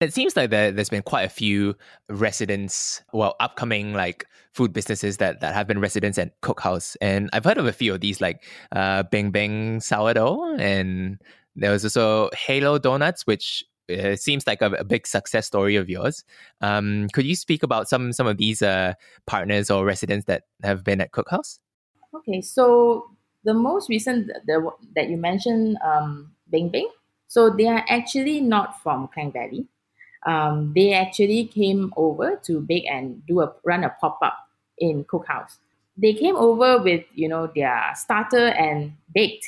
It 0.00 0.14
seems 0.14 0.36
like 0.36 0.50
there, 0.50 0.70
there's 0.70 0.88
been 0.88 1.02
quite 1.02 1.24
a 1.24 1.28
few 1.28 1.74
residents, 2.08 3.02
well, 3.12 3.34
upcoming 3.40 3.94
like 3.94 4.26
food 4.52 4.72
businesses 4.72 5.16
that, 5.18 5.40
that 5.40 5.54
have 5.54 5.66
been 5.66 5.80
residents 5.80 6.18
at 6.18 6.40
Cookhouse. 6.40 6.96
And 7.00 7.30
I've 7.32 7.44
heard 7.44 7.58
of 7.58 7.66
a 7.66 7.72
few 7.72 7.94
of 7.94 8.00
these, 8.00 8.20
like 8.20 8.44
uh, 8.72 9.02
Bing 9.04 9.30
Bing 9.30 9.80
Sourdough. 9.80 10.56
And 10.58 11.18
there 11.56 11.72
was 11.72 11.84
also 11.84 12.30
Halo 12.32 12.78
Donuts, 12.78 13.26
which 13.26 13.64
uh, 13.90 14.16
seems 14.16 14.46
like 14.46 14.62
a, 14.62 14.66
a 14.72 14.84
big 14.84 15.06
success 15.06 15.46
story 15.46 15.76
of 15.76 15.88
yours. 15.88 16.24
Um, 16.60 17.08
could 17.12 17.24
you 17.24 17.34
speak 17.34 17.62
about 17.62 17.88
some 17.88 18.12
some 18.12 18.26
of 18.26 18.36
these 18.36 18.62
uh, 18.62 18.94
partners 19.26 19.70
or 19.70 19.84
residents 19.84 20.26
that 20.26 20.42
have 20.62 20.84
been 20.84 21.00
at 21.00 21.12
Cookhouse? 21.12 21.58
Okay, 22.14 22.40
so 22.40 23.10
the 23.44 23.54
most 23.54 23.88
recent 23.88 24.30
the, 24.46 24.70
that 24.94 25.08
you 25.08 25.16
mentioned, 25.16 25.78
um, 25.84 26.32
Bing 26.50 26.68
Bing. 26.68 26.88
So 27.28 27.50
they 27.50 27.66
are 27.66 27.84
actually 27.88 28.40
not 28.40 28.82
from 28.82 29.08
Klang 29.08 29.32
Valley. 29.32 29.66
Um, 30.26 30.72
they 30.74 30.92
actually 30.92 31.44
came 31.46 31.92
over 31.96 32.36
to 32.44 32.60
bake 32.60 32.86
and 32.90 33.24
do 33.26 33.40
a 33.40 33.52
run 33.64 33.84
a 33.84 33.90
pop 34.00 34.18
up 34.22 34.36
in 34.78 35.04
Cookhouse. 35.04 35.58
They 35.96 36.14
came 36.14 36.36
over 36.36 36.82
with 36.82 37.04
you 37.14 37.28
know 37.28 37.50
their 37.54 37.92
starter 37.94 38.48
and 38.48 38.92
baked, 39.14 39.46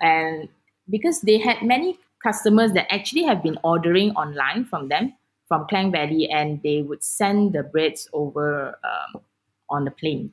and 0.00 0.48
because 0.88 1.20
they 1.20 1.38
had 1.38 1.62
many 1.62 1.98
customers 2.22 2.72
that 2.72 2.92
actually 2.92 3.22
have 3.24 3.42
been 3.42 3.58
ordering 3.64 4.10
online 4.12 4.64
from 4.64 4.88
them 4.88 5.14
from 5.48 5.66
Klang 5.66 5.90
Valley, 5.90 6.28
and 6.30 6.62
they 6.62 6.82
would 6.82 7.02
send 7.02 7.52
the 7.52 7.62
breads 7.62 8.08
over 8.12 8.78
um, 8.84 9.22
on 9.68 9.84
the 9.84 9.90
plane. 9.90 10.32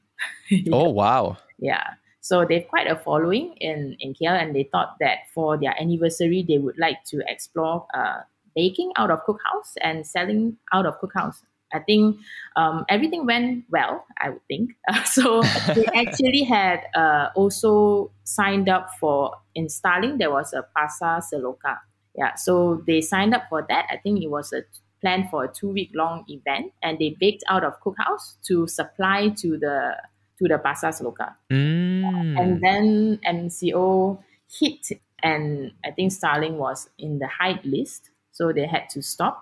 Oh 0.71 0.89
wow! 0.89 1.37
Yeah. 1.59 1.83
So 2.27 2.43
they've 2.43 2.67
quite 2.67 2.87
a 2.87 2.97
following 2.97 3.55
in, 3.61 3.95
in 4.01 4.13
KL 4.13 4.35
and 4.35 4.53
they 4.53 4.63
thought 4.63 4.97
that 4.99 5.31
for 5.33 5.57
their 5.57 5.73
anniversary, 5.79 6.43
they 6.45 6.57
would 6.57 6.77
like 6.77 7.01
to 7.05 7.23
explore 7.25 7.87
uh, 7.93 8.19
baking 8.57 8.91
out 8.97 9.11
of 9.11 9.19
Cookhouse 9.25 9.77
and 9.81 10.05
selling 10.05 10.57
out 10.73 10.87
of 10.87 10.99
Cookhouse. 10.99 11.37
I 11.73 11.79
think 11.79 12.17
um, 12.55 12.85
everything 12.89 13.25
went 13.25 13.65
well, 13.69 14.05
I 14.19 14.29
would 14.29 14.45
think. 14.47 14.71
so 15.05 15.41
they 15.75 15.85
actually 15.95 16.43
had 16.43 16.81
uh, 16.95 17.29
also 17.35 18.11
signed 18.23 18.69
up 18.69 18.89
for 18.99 19.33
installing, 19.53 20.17
there 20.17 20.31
was 20.31 20.53
a 20.53 20.65
Pasar 20.75 21.21
Seloka. 21.21 21.77
Yeah, 22.15 22.33
so 22.35 22.83
they 22.87 23.01
signed 23.01 23.35
up 23.35 23.43
for 23.49 23.65
that. 23.69 23.85
I 23.91 23.97
think 23.97 24.23
it 24.23 24.31
was 24.31 24.51
a 24.53 24.63
plan 25.01 25.27
for 25.29 25.43
a 25.43 25.47
two 25.47 25.69
week 25.69 25.91
long 25.93 26.25
event 26.27 26.73
and 26.81 26.97
they 26.97 27.15
baked 27.19 27.43
out 27.49 27.63
of 27.63 27.79
Cookhouse 27.81 28.41
to 28.47 28.65
supply 28.65 29.29
to 29.37 29.57
the 29.59 29.95
to 30.39 30.47
the 30.47 30.57
Pasar 30.57 30.93
Seloka. 30.93 31.33
Mm. 31.51 32.39
And 32.39 32.61
then 32.63 33.19
MCO 33.25 34.19
hit, 34.49 34.99
and 35.21 35.71
I 35.83 35.91
think 35.91 36.11
Starling 36.11 36.57
was 36.57 36.89
in 36.97 37.19
the 37.19 37.27
hype 37.27 37.63
list, 37.63 38.11
so 38.37 38.53
they 38.53 38.67
had 38.67 38.85
to 38.93 39.01
stop. 39.01 39.35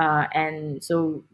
Uh, 0.00 0.24
and 0.34 0.84
so 0.84 1.24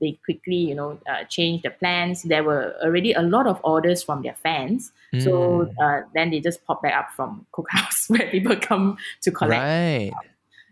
they 0.00 0.18
quickly, 0.24 0.56
you 0.68 0.74
know, 0.74 0.98
uh, 1.08 1.24
changed 1.30 1.64
the 1.64 1.70
plans. 1.70 2.22
There 2.24 2.44
were 2.44 2.74
already 2.84 3.12
a 3.12 3.22
lot 3.22 3.46
of 3.46 3.60
orders 3.64 4.02
from 4.02 4.22
their 4.22 4.36
fans, 4.44 4.92
so 5.24 5.30
Mm. 5.32 5.72
uh, 5.82 5.98
then 6.14 6.30
they 6.30 6.40
just 6.40 6.60
pop 6.66 6.82
back 6.82 6.94
up 7.00 7.08
from 7.16 7.46
Cookhouse 7.54 8.10
where 8.10 8.26
people 8.30 8.56
come 8.56 8.96
to 9.24 9.30
collect. 9.30 9.62
right. 9.62 10.12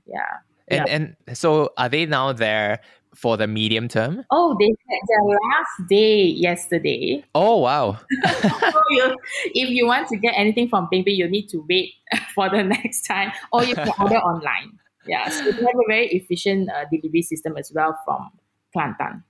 Yeah. 0.06 0.32
And 0.68 0.86
Yeah. 0.86 0.94
and 0.94 1.04
so 1.38 1.70
are 1.76 1.88
they 1.88 2.06
now 2.06 2.32
there 2.34 2.80
for 3.14 3.36
the 3.36 3.46
medium 3.46 3.88
term? 3.88 4.22
Oh, 4.30 4.54
they 4.60 4.70
had 4.90 5.02
their 5.10 5.24
last 5.38 5.88
day 5.88 6.26
yesterday. 6.26 7.24
Oh 7.34 7.58
wow! 7.58 7.98
so 8.74 8.80
you, 8.90 9.16
if 9.62 9.68
you 9.70 9.86
want 9.86 10.06
to 10.08 10.16
get 10.16 10.34
anything 10.36 10.68
from 10.68 10.88
Bing, 10.90 11.04
you 11.06 11.26
need 11.28 11.48
to 11.50 11.64
wait 11.70 11.94
for 12.34 12.50
the 12.50 12.62
next 12.62 13.02
time, 13.06 13.32
or 13.52 13.64
you 13.64 13.74
can 13.74 13.90
order 13.98 14.18
online. 14.22 14.78
Yeah, 15.06 15.28
so 15.28 15.44
they 15.44 15.50
have 15.50 15.74
a 15.74 15.88
very 15.88 16.08
efficient 16.08 16.68
uh, 16.70 16.84
delivery 16.90 17.22
system 17.22 17.56
as 17.56 17.72
well 17.74 17.98
from 18.04 18.30
Kelantan. 18.76 19.22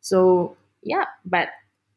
So 0.00 0.56
yeah, 0.82 1.04
but 1.24 1.48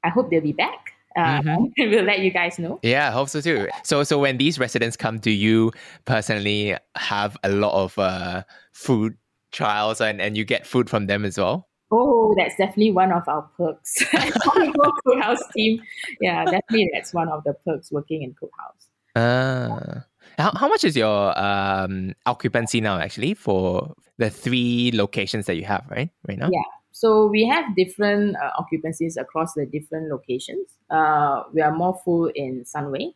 I 0.03 0.09
hope 0.09 0.29
they'll 0.29 0.41
be 0.41 0.53
back. 0.53 0.93
Uh, 1.15 1.41
Mhm. 1.43 1.71
we'll 1.77 2.03
let 2.05 2.19
you 2.19 2.31
guys 2.31 2.57
know. 2.59 2.79
Yeah, 2.83 3.07
I 3.09 3.11
hope 3.11 3.29
so 3.29 3.41
too. 3.41 3.67
So 3.83 4.03
so 4.03 4.19
when 4.19 4.37
these 4.37 4.59
residents 4.59 4.95
come 4.97 5.19
to 5.19 5.31
you 5.31 5.71
personally, 6.05 6.75
have 6.95 7.37
a 7.43 7.49
lot 7.49 7.73
of 7.73 7.97
uh, 7.99 8.43
food 8.73 9.17
trials 9.51 9.99
and, 10.01 10.21
and 10.21 10.37
you 10.37 10.45
get 10.45 10.65
food 10.65 10.89
from 10.89 11.07
them 11.07 11.25
as 11.25 11.37
well. 11.37 11.67
Oh, 11.91 12.33
that's 12.37 12.55
definitely 12.55 12.91
one 12.91 13.11
of 13.11 13.27
our 13.27 13.41
perks. 13.57 13.97
Cookhouse 14.13 15.43
team. 15.53 15.81
Yeah, 16.21 16.45
definitely 16.45 16.89
that's 16.93 17.13
one 17.13 17.27
of 17.27 17.43
the 17.43 17.53
perks 17.65 17.91
working 17.91 18.23
in 18.23 18.31
Cookhouse. 18.33 18.87
Ah. 19.15 20.05
How, 20.41 20.51
how 20.55 20.67
much 20.67 20.83
is 20.83 20.95
your 20.95 21.37
um, 21.39 22.13
occupancy 22.25 22.81
now 22.81 22.97
actually 22.97 23.33
for 23.33 23.93
the 24.17 24.29
three 24.29 24.91
locations 24.93 25.45
that 25.45 25.55
you 25.55 25.65
have 25.65 25.85
right 25.89 26.09
right 26.27 26.37
now? 26.37 26.49
Yeah. 26.51 26.61
So 26.91 27.27
we 27.27 27.47
have 27.47 27.75
different 27.75 28.35
uh, 28.35 28.51
occupancies 28.59 29.17
across 29.17 29.53
the 29.53 29.65
different 29.65 30.09
locations. 30.09 30.77
Uh, 30.89 31.43
we 31.53 31.61
are 31.61 31.71
more 31.71 31.99
full 32.03 32.27
in 32.35 32.63
Sunway, 32.63 33.13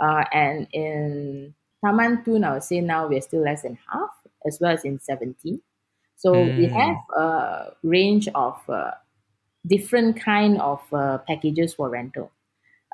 uh, 0.00 0.24
and 0.32 0.66
in 0.72 1.54
Taman 1.84 2.24
Tun, 2.24 2.44
I 2.44 2.54
would 2.54 2.64
say 2.64 2.80
now 2.80 3.06
we're 3.06 3.20
still 3.20 3.42
less 3.42 3.62
than 3.62 3.78
half, 3.92 4.10
as 4.46 4.58
well 4.60 4.72
as 4.72 4.84
in 4.84 4.98
17. 4.98 5.60
So 6.16 6.32
we 6.32 6.68
Mm. 6.68 6.72
have 6.72 6.96
a 7.16 7.76
range 7.82 8.28
of 8.34 8.58
uh, 8.68 8.92
different 9.66 10.20
kind 10.20 10.60
of 10.60 10.80
uh, 10.92 11.18
packages 11.18 11.74
for 11.74 11.88
rental. 11.90 12.30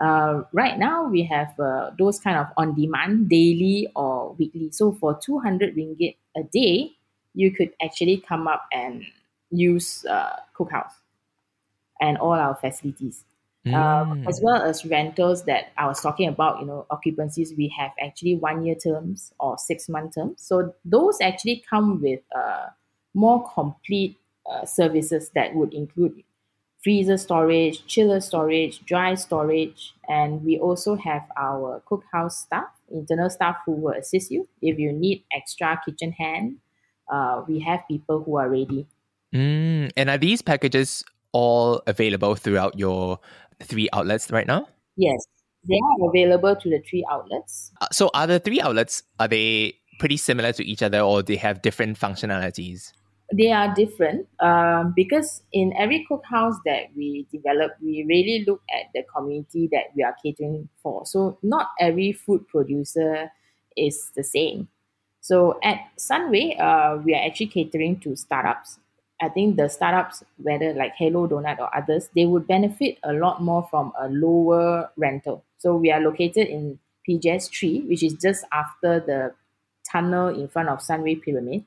Uh, 0.00 0.42
right 0.52 0.78
now, 0.78 1.08
we 1.08 1.22
have 1.24 1.58
uh, 1.58 1.90
those 1.98 2.20
kind 2.20 2.36
of 2.38 2.46
on-demand, 2.56 3.28
daily 3.28 3.88
or 3.96 4.34
weekly. 4.34 4.70
So 4.70 4.92
for 4.92 5.18
200 5.18 5.74
ringgit 5.76 6.16
a 6.36 6.42
day, 6.44 6.92
you 7.34 7.50
could 7.50 7.72
actually 7.82 8.18
come 8.18 8.46
up 8.46 8.66
and 8.72 9.04
use 9.50 10.04
uh, 10.06 10.36
Cookhouse 10.56 10.92
and 12.00 12.16
all 12.18 12.32
our 12.32 12.54
facilities. 12.54 13.24
Um, 13.66 14.22
Mm. 14.22 14.28
as 14.28 14.40
well 14.42 14.62
as 14.62 14.86
rentals 14.86 15.44
that 15.44 15.72
I 15.76 15.86
was 15.86 16.00
talking 16.00 16.28
about, 16.28 16.60
you 16.60 16.66
know, 16.66 16.86
occupancies, 16.90 17.54
we 17.54 17.68
have 17.76 17.90
actually 18.00 18.36
one 18.36 18.64
year 18.64 18.74
terms 18.74 19.34
or 19.38 19.58
six 19.58 19.90
month 19.90 20.14
terms. 20.14 20.40
So 20.40 20.74
those 20.86 21.20
actually 21.20 21.64
come 21.68 22.00
with 22.00 22.20
uh, 22.34 22.68
more 23.12 23.46
complete 23.52 24.16
uh, 24.50 24.64
services 24.64 25.30
that 25.34 25.54
would 25.54 25.74
include 25.74 26.22
freezer 26.82 27.16
storage, 27.16 27.87
chiller 27.87 28.20
storage, 28.20 28.85
dry 28.85 29.14
storage, 29.14 29.94
and 30.08 30.44
we 30.44 30.58
also 30.58 30.97
have 30.97 31.23
our 31.37 31.82
cookhouse 31.90 32.32
staff, 32.32 32.68
internal 32.90 33.30
staff 33.30 33.56
who 33.66 33.73
will 33.73 33.94
assist 33.94 34.30
you 34.30 34.49
if 34.62 34.78
you 34.78 34.92
need 34.92 35.25
extra 35.32 35.80
kitchen 35.85 36.12
hand. 36.12 36.58
Uh, 37.12 37.42
we 37.49 37.61
have 37.61 37.80
people 37.88 38.23
who 38.23 38.37
are 38.37 38.49
ready 38.49 38.87
Mm, 39.35 39.90
and 39.97 40.11
are 40.11 40.18
these 40.18 40.42
packages 40.42 41.04
all 41.32 41.82
available 41.87 42.35
throughout 42.35 42.78
your 42.78 43.18
three 43.61 43.88
outlets 43.92 44.30
right 44.30 44.47
now? 44.47 44.66
Yes, 44.97 45.26
they 45.68 45.76
are 45.76 46.08
available 46.08 46.56
to 46.56 46.70
the 46.70 46.80
three 46.88 47.04
outlets. 47.11 47.73
Uh, 47.80 47.88
so 47.92 48.11
are 48.14 48.26
the 48.26 48.40
three 48.40 48.61
outlets 48.61 49.02
are 49.18 49.28
they 49.28 49.75
pretty 49.99 50.16
similar 50.16 50.52
to 50.52 50.64
each 50.64 50.82
other 50.82 51.00
or 51.00 51.23
they 51.23 51.37
have 51.37 51.61
different 51.61 51.99
functionalities? 51.99 52.92
They 53.30 53.52
are 53.52 53.75
different 53.75 54.26
um, 54.40 54.94
because 54.97 55.42
in 55.52 55.75
every 55.76 56.06
cookhouse 56.11 56.56
that 56.64 56.85
we 56.97 57.26
develop, 57.30 57.73
we 57.82 58.04
really 58.08 58.44
look 58.47 58.62
at 58.70 58.87
the 58.94 59.02
community 59.14 59.68
that 59.70 59.94
we 59.94 60.02
are 60.02 60.16
catering 60.25 60.70
for. 60.82 61.04
So 61.04 61.38
not 61.42 61.68
every 61.78 62.12
food 62.12 62.49
producer 62.49 63.30
is 63.76 64.12
the 64.16 64.25
same. 64.25 64.68
So 65.20 65.58
at 65.62 65.78
Sunway, 65.99 66.58
uh, 66.58 67.02
we 67.04 67.14
are 67.14 67.23
actually 67.23 67.49
catering 67.49 68.00
to 68.00 68.16
startups. 68.16 68.78
I 69.20 69.28
think 69.28 69.56
the 69.56 69.68
startups, 69.68 70.25
whether 70.38 70.73
like 70.73 70.94
Hello 70.97 71.28
Donut 71.28 71.58
or 71.58 71.75
others, 71.76 72.08
they 72.14 72.25
would 72.25 72.47
benefit 72.47 72.97
a 73.02 73.12
lot 73.12 73.42
more 73.42 73.66
from 73.68 73.92
a 74.00 74.08
lower 74.08 74.90
rental. 74.97 75.44
So 75.58 75.76
we 75.76 75.90
are 75.90 76.00
located 76.00 76.47
in 76.47 76.78
PJS 77.06 77.50
3, 77.50 77.80
which 77.88 78.02
is 78.02 78.14
just 78.14 78.44
after 78.52 79.00
the 79.00 79.35
tunnel 79.90 80.28
in 80.28 80.49
front 80.49 80.68
of 80.70 80.78
Sunway 80.78 81.20
Pyramid. 81.20 81.64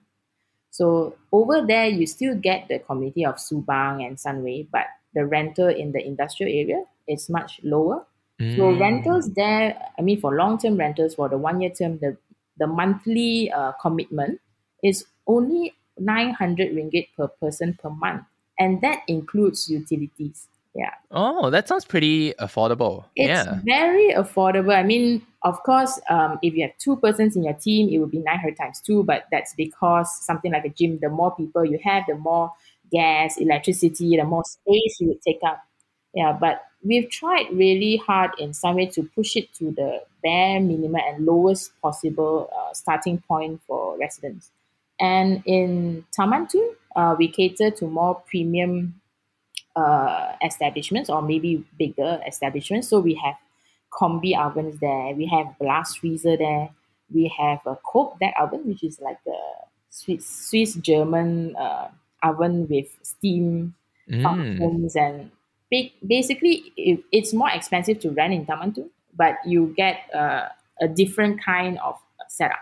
So 0.72 1.16
over 1.32 1.66
there, 1.68 1.88
you 1.88 2.08
still 2.08 2.36
get 2.36 2.68
the 2.70 2.80
community 2.80 3.26
of 3.26 3.36
Subang 3.36 4.06
and 4.08 4.18
Sunway, 4.18 4.68
but 4.72 4.88
the 5.14 5.26
rental 5.26 5.68
in 5.68 5.92
the 5.92 6.06
industrial 6.06 6.52
area 6.52 6.84
is 7.08 7.30
much 7.30 7.60
lower. 7.64 8.06
Mm. 8.40 8.56
So 8.56 8.72
rentals 8.80 9.34
there, 9.34 9.78
I 10.00 10.02
mean, 10.02 10.20
for 10.20 10.36
long-term 10.36 10.78
rentals, 10.78 11.16
for 11.16 11.28
the 11.28 11.38
one-year 11.38 11.72
term, 11.72 12.00
the 12.00 12.18
the 12.58 12.68
monthly 12.68 13.52
uh, 13.52 13.72
commitment 13.82 14.40
is 14.84 15.06
only 15.26 15.74
900 15.98 16.72
ringgit 16.76 17.08
per 17.18 17.28
person 17.28 17.78
per 17.82 17.90
month, 17.90 18.24
and 18.60 18.82
that 18.82 19.02
includes 19.08 19.70
utilities. 19.70 20.48
Yeah. 20.74 20.94
Oh, 21.12 21.50
that 21.50 21.68
sounds 21.68 21.84
pretty 21.84 22.34
affordable. 22.40 23.06
It's 23.16 23.28
yeah. 23.28 23.60
very 23.64 24.14
affordable. 24.14 24.74
I 24.74 24.84
mean, 24.84 25.26
of 25.44 25.62
course, 25.64 26.00
um, 26.10 26.40
if 26.42 26.54
you 26.54 26.64
have 26.64 26.78
two 26.78 26.96
persons 26.96 27.36
in 27.36 27.44
your 27.44 27.54
team, 27.54 27.90
it 27.90 27.98
would 27.98 28.12
be 28.12 28.20
900 28.20 28.56
times 28.56 28.80
two, 28.80 29.04
but 29.04 29.26
that's 29.32 29.54
because 29.56 30.24
something 30.26 30.52
like 30.52 30.66
a 30.66 30.70
gym, 30.70 31.00
the 31.02 31.10
more 31.10 31.36
people 31.36 31.66
you 31.66 31.80
have, 31.84 32.04
the 32.08 32.16
more 32.16 32.54
gas, 32.92 33.38
electricity, 33.38 34.16
the 34.16 34.24
more 34.24 34.44
space 34.46 34.98
you 35.00 35.10
would 35.10 35.22
take 35.22 35.40
up. 35.46 35.62
Yeah, 36.14 36.38
but 36.40 36.64
we've 36.84 37.10
tried 37.10 37.48
really 37.52 37.98
hard 37.98 38.32
in 38.38 38.54
some 38.54 38.76
way 38.76 38.86
to 38.88 39.04
push 39.16 39.36
it 39.36 39.54
to 39.56 39.72
the 39.72 40.04
bare 40.24 40.60
minimum 40.60 41.02
and 41.06 41.26
lowest 41.26 41.72
possible 41.82 42.50
uh, 42.56 42.74
starting 42.74 43.22
point 43.28 43.62
for 43.68 43.98
residents. 43.98 44.52
And 45.00 45.42
in 45.46 46.06
Taman 46.16 46.48
uh, 46.96 47.16
we 47.18 47.28
cater 47.28 47.72
to 47.72 47.86
more 47.88 48.22
premium 48.30 49.01
uh, 49.76 50.34
establishments 50.46 51.10
or 51.10 51.22
maybe 51.22 51.64
bigger 51.78 52.22
establishments. 52.28 52.88
So 52.88 53.00
we 53.00 53.16
have 53.16 53.36
combi 53.92 54.38
ovens 54.38 54.80
there, 54.80 55.14
we 55.16 55.26
have 55.28 55.58
blast 55.60 56.00
freezer 56.00 56.38
there, 56.38 56.70
we 57.14 57.34
have 57.38 57.60
a 57.66 57.76
coke 57.86 58.20
deck 58.20 58.34
oven, 58.40 58.62
which 58.66 58.84
is 58.84 59.00
like 59.02 59.20
a 59.28 59.66
Swiss, 59.90 60.26
Swiss 60.26 60.76
German 60.76 61.56
uh, 61.56 61.90
oven 62.24 62.68
with 62.70 62.88
steam 63.02 63.76
mm. 64.10 64.24
functions 64.24 64.96
and 64.96 65.32
basically 66.06 66.72
it, 66.78 67.04
it's 67.12 67.34
more 67.34 67.50
expensive 67.50 68.00
to 68.02 68.12
rent 68.12 68.34
in 68.34 68.46
Taman 68.46 68.74
Tun, 68.74 68.90
but 69.16 69.36
you 69.46 69.74
get 69.76 69.98
uh, 70.14 70.48
a 70.82 70.88
different 70.88 71.44
kind 71.44 71.80
of 71.80 71.98
setup. 72.28 72.60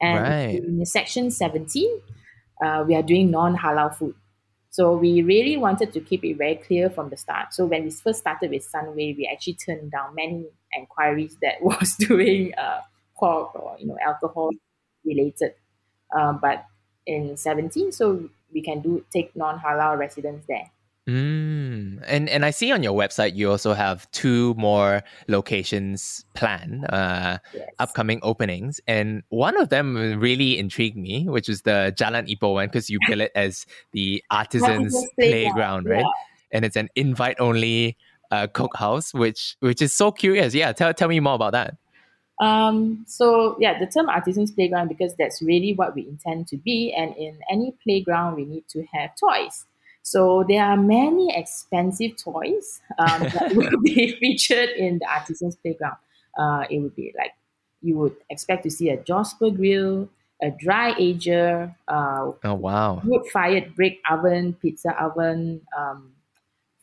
And 0.00 0.22
right. 0.22 0.64
in 0.64 0.84
section 0.84 1.30
17, 1.30 2.00
uh, 2.62 2.84
we 2.86 2.94
are 2.94 3.02
doing 3.02 3.30
non 3.30 3.56
halal 3.56 3.94
food. 3.94 4.14
So 4.74 4.96
we 4.96 5.22
really 5.22 5.56
wanted 5.56 5.92
to 5.92 6.00
keep 6.00 6.24
it 6.24 6.34
very 6.36 6.56
clear 6.56 6.90
from 6.90 7.08
the 7.10 7.16
start. 7.16 7.54
So 7.54 7.64
when 7.66 7.84
we 7.84 7.90
first 7.90 8.18
started 8.20 8.50
with 8.50 8.66
Sunway, 8.72 9.16
we 9.16 9.30
actually 9.32 9.54
turned 9.54 9.92
down 9.92 10.14
many 10.16 10.46
inquiries 10.76 11.36
that 11.42 11.56
was 11.62 11.94
doing 11.96 12.54
uh, 12.56 12.80
pork 13.16 13.54
or 13.54 13.76
you 13.78 13.86
know 13.86 13.98
alcohol 14.04 14.50
related. 15.04 15.54
Uh, 16.16 16.32
but 16.32 16.66
in 17.06 17.36
17, 17.36 17.92
so 17.92 18.28
we 18.52 18.62
can 18.62 18.80
do 18.80 19.04
take 19.12 19.34
non 19.36 19.58
halal 19.60 19.98
residents 19.98 20.46
there. 20.48 20.70
Mm. 21.08 22.02
And 22.06 22.30
and 22.30 22.46
I 22.46 22.50
see 22.50 22.72
on 22.72 22.82
your 22.82 22.94
website 22.94 23.36
you 23.36 23.50
also 23.50 23.74
have 23.74 24.10
two 24.12 24.54
more 24.54 25.02
locations 25.28 26.24
planned, 26.32 26.86
uh, 26.88 27.38
yes. 27.52 27.68
upcoming 27.78 28.20
openings, 28.22 28.80
and 28.86 29.22
one 29.28 29.60
of 29.60 29.68
them 29.68 30.18
really 30.18 30.58
intrigued 30.58 30.96
me, 30.96 31.28
which 31.28 31.50
is 31.50 31.62
the 31.62 31.94
Jalan 31.98 32.34
Ipoh 32.34 32.54
one 32.54 32.68
because 32.68 32.88
you 32.88 32.98
bill 33.06 33.20
it 33.20 33.32
as 33.34 33.66
the 33.92 34.24
artisans 34.30 34.96
playground, 35.18 35.86
right? 35.86 36.00
Yeah. 36.00 36.10
And 36.52 36.64
it's 36.64 36.76
an 36.76 36.88
invite 36.94 37.36
only 37.38 37.98
uh, 38.30 38.46
cookhouse, 38.46 39.12
which 39.12 39.56
which 39.60 39.82
is 39.82 39.92
so 39.92 40.10
curious. 40.10 40.54
Yeah, 40.54 40.72
tell 40.72 40.94
tell 40.94 41.08
me 41.08 41.20
more 41.20 41.34
about 41.34 41.52
that. 41.52 41.76
Um, 42.40 43.04
so 43.06 43.58
yeah, 43.60 43.78
the 43.78 43.86
term 43.86 44.08
artisans 44.08 44.52
playground 44.52 44.88
because 44.88 45.14
that's 45.18 45.42
really 45.42 45.74
what 45.74 45.94
we 45.94 46.08
intend 46.08 46.48
to 46.48 46.56
be, 46.56 46.94
and 46.96 47.14
in 47.18 47.38
any 47.50 47.74
playground 47.82 48.36
we 48.36 48.46
need 48.46 48.64
to 48.68 48.86
have 48.94 49.10
toys. 49.20 49.66
So 50.04 50.44
there 50.46 50.62
are 50.62 50.76
many 50.76 51.34
expensive 51.34 52.16
toys 52.16 52.80
um, 52.98 53.22
that 53.34 53.54
will 53.56 53.80
be 53.80 54.12
featured 54.20 54.68
in 54.76 54.98
the 54.98 55.06
artisans 55.08 55.56
playground. 55.56 55.96
Uh, 56.38 56.64
it 56.68 56.78
would 56.78 56.94
be 56.94 57.12
like 57.16 57.32
you 57.80 57.96
would 57.96 58.14
expect 58.28 58.64
to 58.64 58.70
see 58.70 58.90
a 58.90 58.98
Josper 58.98 59.50
grill, 59.50 60.08
a 60.42 60.50
dry 60.50 60.94
ager, 60.98 61.74
uh, 61.88 62.32
oh 62.44 62.54
wow, 62.54 63.00
wood 63.04 63.24
fired 63.32 63.74
brick 63.74 63.98
oven, 64.10 64.52
pizza 64.60 64.92
oven, 65.02 65.62
um, 65.76 66.12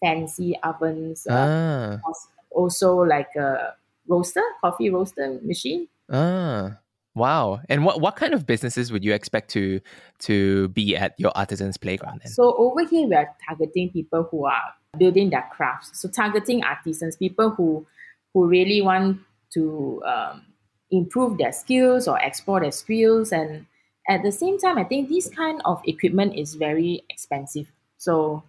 fancy 0.01 0.57
ovens. 0.63 1.27
Uh, 1.27 1.99
ah. 2.03 2.11
Also 2.49 2.95
like 2.95 3.29
a 3.37 3.75
roaster, 4.07 4.43
coffee 4.61 4.89
roaster 4.89 5.39
machine. 5.43 5.87
Ah. 6.09 6.77
Wow. 7.13 7.59
And 7.67 7.83
what, 7.83 7.99
what 7.99 8.15
kind 8.15 8.33
of 8.33 8.45
businesses 8.45 8.91
would 8.91 9.03
you 9.03 9.13
expect 9.13 9.49
to 9.51 9.81
to 10.19 10.69
be 10.69 10.95
at 10.95 11.13
your 11.19 11.31
artisans 11.35 11.77
playground 11.77 12.21
then? 12.23 12.31
So 12.31 12.55
over 12.55 12.85
here 12.85 13.07
we 13.07 13.15
are 13.15 13.29
targeting 13.47 13.89
people 13.91 14.27
who 14.31 14.45
are 14.45 14.73
building 14.97 15.29
their 15.29 15.47
crafts. 15.51 15.99
So 15.99 16.07
targeting 16.07 16.63
artisans, 16.63 17.17
people 17.17 17.49
who 17.49 17.85
who 18.33 18.47
really 18.47 18.81
want 18.81 19.19
to 19.53 20.01
um, 20.05 20.45
improve 20.89 21.37
their 21.37 21.51
skills 21.51 22.07
or 22.07 22.17
explore 22.19 22.61
their 22.61 22.71
skills 22.71 23.33
and 23.33 23.65
at 24.09 24.23
the 24.23 24.31
same 24.31 24.57
time 24.57 24.77
I 24.77 24.85
think 24.85 25.09
this 25.09 25.29
kind 25.29 25.61
of 25.65 25.81
equipment 25.85 26.35
is 26.37 26.55
very 26.55 27.03
expensive. 27.09 27.71
So 27.97 28.43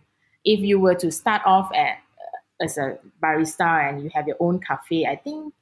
if 0.45 0.61
you 0.61 0.79
were 0.79 0.95
to 0.97 1.11
start 1.11 1.43
off 1.45 1.73
at 1.75 1.99
uh, 1.99 2.65
as 2.65 2.79
a 2.79 2.99
barista 3.23 3.89
and 3.89 4.03
you 4.05 4.11
have 4.15 4.29
your 4.29 4.37
own 4.39 4.61
cafe, 4.61 5.05
I 5.05 5.17
think 5.17 5.53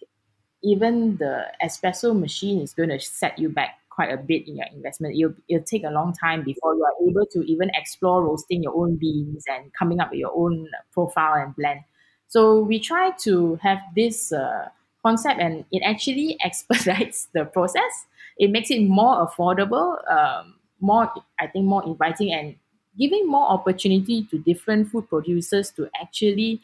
even 0.63 1.17
the 1.17 1.45
espresso 1.63 2.19
machine 2.19 2.61
is 2.61 2.75
going 2.75 2.89
to 2.89 3.01
set 3.01 3.39
you 3.39 3.49
back 3.49 3.81
quite 3.91 4.13
a 4.13 4.17
bit 4.17 4.47
in 4.49 4.57
your 4.57 4.67
investment. 4.73 5.15
It'll, 5.17 5.35
it'll 5.49 5.65
take 5.65 5.85
a 5.85 5.91
long 5.91 6.15
time 6.15 6.43
before 6.43 6.75
you 6.75 6.85
are 6.85 7.09
able 7.09 7.27
to 7.33 7.41
even 7.51 7.71
explore 7.75 8.25
roasting 8.25 8.63
your 8.63 8.75
own 8.77 8.97
beans 8.97 9.45
and 9.49 9.73
coming 9.75 10.01
up 10.01 10.11
with 10.11 10.21
your 10.21 10.33
own 10.35 10.69
profile 10.93 11.35
and 11.35 11.55
blend. 11.55 11.81
So 12.29 12.61
we 12.61 12.79
try 12.79 13.11
to 13.23 13.57
have 13.57 13.79
this 13.97 14.33
uh, 14.33 14.69
concept 15.03 15.41
and 15.41 15.65
it 15.73 15.83
actually 15.85 16.39
expedites 16.45 17.29
the 17.35 17.45
process. 17.45 18.07
It 18.39 18.51
makes 18.51 18.71
it 18.71 18.83
more 18.83 19.27
affordable, 19.27 19.97
um, 20.11 20.55
more, 20.81 21.13
I 21.39 21.47
think, 21.47 21.67
more 21.67 21.85
inviting 21.85 22.33
and 22.33 22.57
giving 22.99 23.27
more 23.27 23.49
opportunity 23.51 24.25
to 24.31 24.39
different 24.39 24.89
food 24.89 25.09
producers 25.09 25.71
to 25.73 25.89
actually 26.01 26.61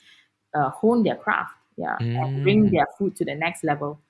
uh, 0.55 0.71
hone 0.71 1.03
their 1.03 1.17
craft 1.17 1.55
yeah, 1.77 1.97
mm. 2.01 2.17
and 2.17 2.43
bring 2.43 2.71
their 2.71 2.87
food 2.99 3.17
to 3.17 3.25
the 3.25 3.35
next 3.35 3.65
level. 3.65 4.01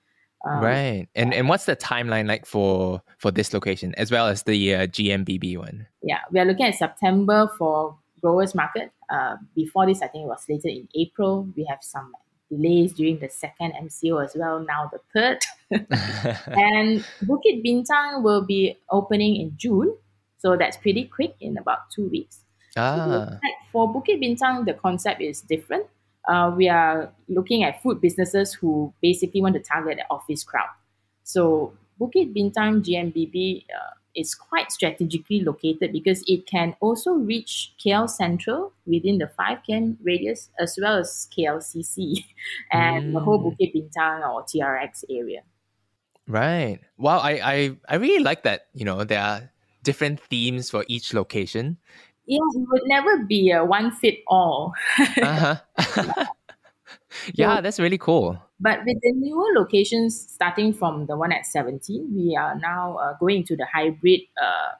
Um, 0.46 0.62
right, 0.62 1.08
and 1.14 1.34
and 1.34 1.48
what's 1.48 1.64
the 1.64 1.76
timeline 1.76 2.28
like 2.28 2.46
for 2.46 3.02
for 3.18 3.30
this 3.30 3.52
location 3.52 3.94
as 3.96 4.10
well 4.10 4.28
as 4.28 4.44
the 4.44 4.74
uh, 4.74 4.86
GMBB 4.86 5.58
one? 5.58 5.86
Yeah, 6.02 6.20
we 6.30 6.40
are 6.40 6.44
looking 6.44 6.66
at 6.66 6.74
September 6.74 7.50
for 7.58 7.96
growers 8.20 8.54
market. 8.54 8.92
Uh, 9.10 9.36
before 9.54 9.86
this, 9.86 10.02
I 10.02 10.08
think 10.08 10.24
it 10.24 10.28
was 10.28 10.44
later 10.48 10.68
in 10.68 10.88
April. 10.94 11.48
We 11.56 11.64
have 11.68 11.78
some 11.80 12.12
delays 12.50 12.92
during 12.92 13.18
the 13.18 13.28
second 13.28 13.72
MCO 13.72 14.24
as 14.24 14.36
well. 14.36 14.60
Now 14.60 14.90
the 14.92 15.00
third, 15.12 15.38
and 15.70 17.04
Bukit 17.24 17.64
Bintang 17.64 18.22
will 18.22 18.44
be 18.44 18.78
opening 18.90 19.36
in 19.36 19.52
June, 19.56 19.96
so 20.38 20.56
that's 20.56 20.76
pretty 20.76 21.04
quick 21.04 21.34
in 21.40 21.56
about 21.56 21.90
two 21.94 22.08
weeks. 22.08 22.40
Ah. 22.76 23.30
So 23.32 23.38
for 23.72 23.92
Bukit 23.92 24.22
Bintang, 24.22 24.66
the 24.66 24.74
concept 24.74 25.22
is 25.22 25.40
different 25.40 25.86
uh, 26.28 26.52
we 26.56 26.68
are 26.68 27.12
looking 27.28 27.64
at 27.64 27.82
food 27.82 28.00
businesses 28.00 28.52
who 28.52 28.92
basically 29.00 29.40
want 29.40 29.54
to 29.54 29.60
target 29.60 29.98
the 29.98 30.04
office 30.10 30.42
crowd. 30.44 30.68
So 31.22 31.72
Bukit 32.00 32.34
Bintang 32.34 32.82
GMBB 32.82 33.64
uh, 33.70 33.94
is 34.14 34.34
quite 34.34 34.72
strategically 34.72 35.40
located 35.40 35.92
because 35.92 36.24
it 36.26 36.46
can 36.46 36.74
also 36.80 37.12
reach 37.12 37.74
KL 37.84 38.08
Central 38.08 38.72
within 38.86 39.18
the 39.18 39.28
5 39.28 39.58
km 39.68 39.96
radius 40.02 40.50
as 40.58 40.78
well 40.80 40.98
as 40.98 41.28
KLCC 41.36 42.24
and 42.72 43.06
mm. 43.06 43.12
the 43.12 43.20
whole 43.20 43.38
Bukit 43.38 43.74
Bintang 43.74 44.28
or 44.28 44.42
TRX 44.42 45.04
area. 45.10 45.42
Right. 46.26 46.80
Wow, 46.96 47.18
I, 47.18 47.32
I, 47.42 47.76
I 47.88 47.94
really 47.96 48.22
like 48.22 48.42
that, 48.42 48.66
you 48.74 48.84
know, 48.84 49.04
there 49.04 49.20
are 49.20 49.50
different 49.84 50.18
themes 50.18 50.70
for 50.70 50.84
each 50.88 51.14
location 51.14 51.78
Yeah, 52.26 52.38
it 52.54 52.68
would 52.68 52.82
never 52.86 53.24
be 53.24 53.50
a 53.50 53.64
one 53.64 53.90
fit 53.92 54.18
all. 54.26 54.74
uh-huh. 54.98 55.56
yeah, 57.34 57.60
that's 57.60 57.78
really 57.78 57.98
cool. 57.98 58.38
But 58.58 58.80
with 58.86 58.98
the 59.02 59.12
newer 59.12 59.52
locations, 59.54 60.18
starting 60.18 60.72
from 60.72 61.06
the 61.06 61.16
one 61.16 61.30
at 61.30 61.46
17, 61.46 62.12
we 62.14 62.36
are 62.36 62.58
now 62.58 62.96
uh, 62.96 63.14
going 63.20 63.44
to 63.44 63.56
the 63.56 63.66
hybrid 63.66 64.20
uh, 64.42 64.72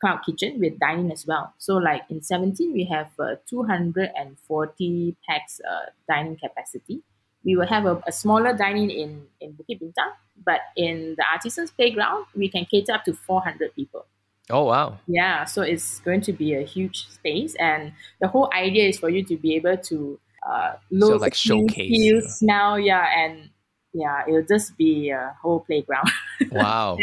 cloud 0.00 0.20
kitchen 0.24 0.60
with 0.60 0.78
dining 0.78 1.10
as 1.10 1.26
well. 1.26 1.52
So, 1.58 1.76
like 1.76 2.02
in 2.08 2.22
17, 2.22 2.72
we 2.72 2.84
have 2.84 3.10
uh, 3.18 3.36
240 3.48 5.16
packs 5.28 5.60
uh, 5.68 5.90
dining 6.08 6.36
capacity. 6.36 7.02
We 7.44 7.56
will 7.56 7.66
have 7.66 7.86
a, 7.86 8.02
a, 8.06 8.12
smaller 8.12 8.56
dining 8.56 8.90
in, 8.90 9.26
in 9.40 9.52
Bukit 9.52 9.80
Bintang, 9.80 10.12
but 10.44 10.60
in 10.76 11.14
the 11.16 11.24
Artisans 11.32 11.70
Playground, 11.70 12.26
we 12.34 12.48
can 12.48 12.64
cater 12.64 12.92
up 12.92 13.04
to 13.04 13.12
400 13.12 13.74
people. 13.74 14.06
Oh, 14.50 14.64
wow. 14.64 14.98
Yeah, 15.06 15.44
so 15.44 15.62
it's 15.62 16.00
going 16.00 16.20
to 16.22 16.32
be 16.32 16.54
a 16.54 16.62
huge 16.62 17.08
space. 17.08 17.54
And 17.56 17.92
the 18.20 18.28
whole 18.28 18.50
idea 18.54 18.88
is 18.88 18.98
for 18.98 19.08
you 19.10 19.24
to 19.24 19.36
be 19.36 19.56
able 19.56 19.76
to 19.76 20.20
uh, 20.46 20.74
look, 20.90 21.10
so 21.10 21.16
like 21.16 21.34
showcase, 21.34 21.90
feel, 21.90 22.20
smell, 22.22 22.78
yeah, 22.78 23.06
and 23.16 23.50
yeah, 23.92 24.22
it'll 24.28 24.44
just 24.44 24.76
be 24.76 25.10
a 25.10 25.34
whole 25.42 25.60
playground. 25.60 26.08
Wow. 26.52 26.96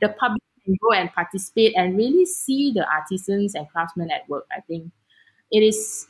the 0.00 0.10
public 0.10 0.42
can 0.64 0.76
go 0.80 0.92
and 0.92 1.12
participate 1.12 1.74
and 1.76 1.96
really 1.96 2.26
see 2.26 2.72
the 2.72 2.86
artisans 2.86 3.54
and 3.54 3.68
craftsmen 3.70 4.10
at 4.10 4.28
work. 4.28 4.46
I 4.52 4.60
think 4.60 4.92
it 5.50 5.60
is 5.60 6.06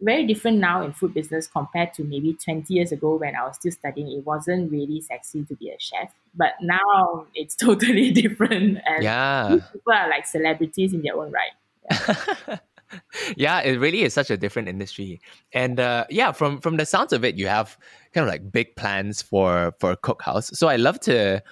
very 0.00 0.26
different 0.26 0.58
now 0.58 0.82
in 0.82 0.92
food 0.92 1.14
business 1.14 1.46
compared 1.46 1.94
to 1.94 2.04
maybe 2.04 2.34
20 2.34 2.72
years 2.72 2.92
ago 2.92 3.16
when 3.16 3.34
I 3.34 3.44
was 3.44 3.56
still 3.56 3.72
studying. 3.72 4.08
It 4.08 4.24
wasn't 4.26 4.70
really 4.70 5.00
sexy 5.00 5.44
to 5.44 5.54
be 5.56 5.70
a 5.70 5.76
chef, 5.78 6.12
but 6.34 6.52
now 6.60 7.26
it's 7.34 7.56
totally 7.66 8.12
different. 8.12 8.78
And 8.84 9.02
yeah. 9.02 9.58
people 9.72 9.92
are 9.92 10.08
like 10.08 10.26
celebrities 10.26 10.92
in 10.92 11.02
their 11.02 11.16
own 11.16 11.32
right. 11.32 11.52
Yeah. 11.90 12.58
yeah, 13.36 13.60
it 13.60 13.78
really 13.78 14.02
is 14.02 14.14
such 14.14 14.30
a 14.30 14.36
different 14.36 14.68
industry. 14.68 15.20
And 15.52 15.80
uh, 15.80 16.04
yeah, 16.10 16.32
from 16.32 16.60
from 16.60 16.76
the 16.76 16.86
sounds 16.86 17.12
of 17.12 17.24
it, 17.24 17.36
you 17.36 17.46
have 17.46 17.76
kind 18.12 18.26
of 18.26 18.30
like 18.30 18.50
big 18.50 18.76
plans 18.76 19.22
for 19.22 19.72
for 19.80 19.92
a 19.92 19.96
cookhouse. 19.96 20.54
So 20.54 20.68
I 20.68 20.76
love 20.76 21.00
to 21.00 21.42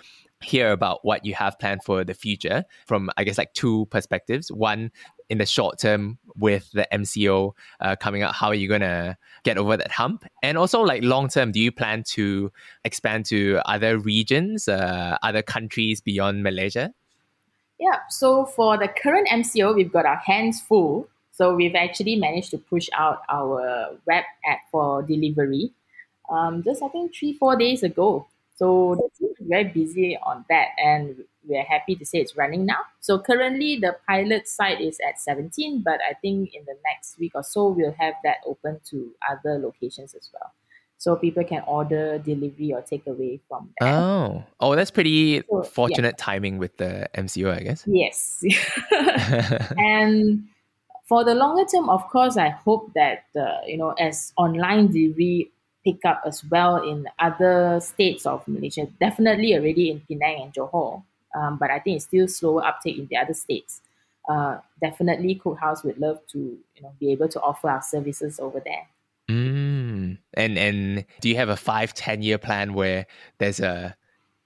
hear 0.44 0.72
about 0.72 1.04
what 1.04 1.24
you 1.24 1.34
have 1.34 1.58
planned 1.58 1.82
for 1.84 2.04
the 2.04 2.14
future 2.14 2.64
from 2.86 3.10
I 3.16 3.24
guess 3.24 3.38
like 3.38 3.54
two 3.54 3.86
perspectives. 3.86 4.50
One 4.52 4.90
in 5.30 5.38
the 5.38 5.46
short 5.46 5.78
term 5.78 6.18
with 6.36 6.70
the 6.72 6.86
MCO 6.92 7.52
uh, 7.80 7.96
coming 7.96 8.22
out, 8.22 8.34
how 8.34 8.48
are 8.48 8.54
you 8.54 8.68
gonna 8.68 9.16
get 9.42 9.58
over 9.58 9.76
that 9.76 9.90
hump? 9.90 10.24
And 10.42 10.58
also 10.58 10.82
like 10.82 11.02
long 11.02 11.28
term, 11.28 11.52
do 11.52 11.60
you 11.60 11.72
plan 11.72 12.02
to 12.08 12.52
expand 12.84 13.26
to 13.26 13.60
other 13.64 13.98
regions, 13.98 14.68
uh, 14.68 15.16
other 15.22 15.42
countries 15.42 16.00
beyond 16.00 16.42
Malaysia? 16.42 16.92
Yeah, 17.80 17.98
so 18.08 18.44
for 18.44 18.78
the 18.78 18.88
current 18.88 19.28
MCO, 19.28 19.74
we've 19.74 19.92
got 19.92 20.06
our 20.06 20.16
hands 20.16 20.60
full 20.60 21.08
so 21.32 21.52
we've 21.52 21.74
actually 21.74 22.14
managed 22.14 22.52
to 22.52 22.58
push 22.58 22.88
out 22.96 23.22
our 23.28 23.98
web 24.06 24.22
app 24.46 24.60
for 24.70 25.02
delivery 25.02 25.72
um, 26.30 26.62
just 26.62 26.82
I 26.82 26.88
think 26.88 27.14
three, 27.14 27.34
four 27.34 27.56
days 27.56 27.82
ago. 27.82 28.26
So 28.56 28.94
the 28.96 29.08
team 29.18 29.30
is 29.38 29.48
very 29.48 29.64
busy 29.64 30.16
on 30.22 30.44
that 30.48 30.68
and 30.78 31.24
we're 31.46 31.64
happy 31.64 31.96
to 31.96 32.06
say 32.06 32.18
it's 32.18 32.36
running 32.36 32.64
now. 32.66 32.80
So 33.00 33.18
currently 33.18 33.76
the 33.76 33.96
pilot 34.08 34.48
site 34.48 34.80
is 34.80 34.98
at 35.06 35.20
17, 35.20 35.82
but 35.84 36.00
I 36.08 36.14
think 36.14 36.54
in 36.54 36.64
the 36.64 36.76
next 36.84 37.18
week 37.18 37.32
or 37.34 37.42
so 37.42 37.68
we'll 37.68 37.94
have 37.98 38.14
that 38.22 38.38
open 38.46 38.80
to 38.90 39.10
other 39.28 39.58
locations 39.58 40.14
as 40.14 40.30
well. 40.32 40.52
So 40.96 41.16
people 41.16 41.44
can 41.44 41.62
order 41.66 42.18
delivery 42.18 42.72
or 42.72 42.80
take 42.80 43.06
away 43.06 43.40
from 43.48 43.70
there. 43.78 43.92
Oh, 43.92 44.44
oh, 44.60 44.74
that's 44.74 44.90
pretty 44.90 45.42
so, 45.50 45.62
fortunate 45.64 46.14
yeah. 46.18 46.24
timing 46.24 46.58
with 46.58 46.76
the 46.78 47.08
MCO, 47.14 47.54
I 47.54 47.60
guess. 47.60 47.84
Yes, 47.86 48.42
and 49.76 50.48
for 51.04 51.24
the 51.24 51.34
longer 51.34 51.64
term, 51.66 51.90
of 51.90 52.08
course, 52.08 52.38
I 52.38 52.48
hope 52.48 52.92
that 52.94 53.24
uh, 53.36 53.60
you 53.66 53.76
know 53.76 53.90
as 53.90 54.32
online 54.38 54.86
delivery 54.86 55.52
pick 55.84 56.04
up 56.04 56.22
as 56.26 56.42
well 56.44 56.76
in 56.76 57.06
other 57.18 57.78
states 57.80 58.26
of 58.26 58.46
Malaysia. 58.48 58.86
Definitely 58.98 59.54
already 59.54 59.90
in 59.90 60.00
Penang 60.00 60.42
and 60.42 60.54
Johor, 60.54 61.02
um, 61.34 61.58
but 61.58 61.70
I 61.70 61.78
think 61.78 61.96
it's 61.96 62.06
still 62.06 62.26
slower 62.26 62.64
uptake 62.64 62.98
in 62.98 63.06
the 63.06 63.16
other 63.16 63.34
states. 63.34 63.80
Uh, 64.28 64.58
definitely, 64.80 65.40
Cookhouse 65.42 65.84
would 65.84 65.98
love 65.98 66.18
to 66.32 66.38
you 66.38 66.82
know 66.82 66.92
be 66.98 67.12
able 67.12 67.28
to 67.28 67.40
offer 67.40 67.68
our 67.68 67.82
services 67.82 68.40
over 68.40 68.60
there. 68.64 68.88
Mm. 69.30 70.18
And 70.34 70.58
and 70.58 71.04
do 71.20 71.28
you 71.28 71.36
have 71.36 71.48
a 71.48 71.56
five 71.56 71.94
ten 71.94 72.22
year 72.22 72.38
plan 72.38 72.74
where 72.74 73.06
there's 73.38 73.60
a 73.60 73.96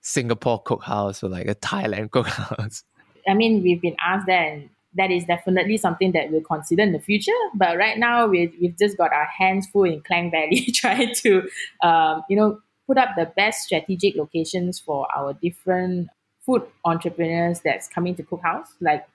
Singapore 0.00 0.62
cookhouse 0.62 1.22
or 1.22 1.28
like 1.28 1.46
a 1.46 1.54
Thailand 1.54 2.10
cookhouse? 2.10 2.82
I 3.28 3.34
mean, 3.34 3.62
we've 3.62 3.80
been 3.80 3.96
asked 4.04 4.26
that, 4.26 4.52
and 4.52 4.70
that 4.98 5.10
is 5.10 5.24
definitely 5.24 5.76
something 5.76 6.12
that 6.12 6.30
we'll 6.30 6.42
consider 6.42 6.82
in 6.82 6.92
the 6.92 7.00
future. 7.00 7.32
But 7.54 7.78
right 7.78 7.98
now, 7.98 8.26
we've, 8.26 8.54
we've 8.60 8.76
just 8.76 8.96
got 8.96 9.12
our 9.12 9.26
hands 9.26 9.66
full 9.66 9.84
in 9.84 10.02
Klang 10.02 10.30
Valley, 10.30 10.66
trying 10.74 11.14
to, 11.22 11.48
um, 11.82 12.22
you 12.28 12.36
know, 12.36 12.60
put 12.86 12.98
up 12.98 13.10
the 13.16 13.26
best 13.36 13.64
strategic 13.64 14.16
locations 14.16 14.78
for 14.78 15.06
our 15.16 15.34
different 15.34 16.08
food 16.44 16.62
entrepreneurs 16.84 17.60
that's 17.60 17.88
coming 17.88 18.14
to 18.16 18.22
Cookhouse. 18.22 18.68
Like, 18.80 19.06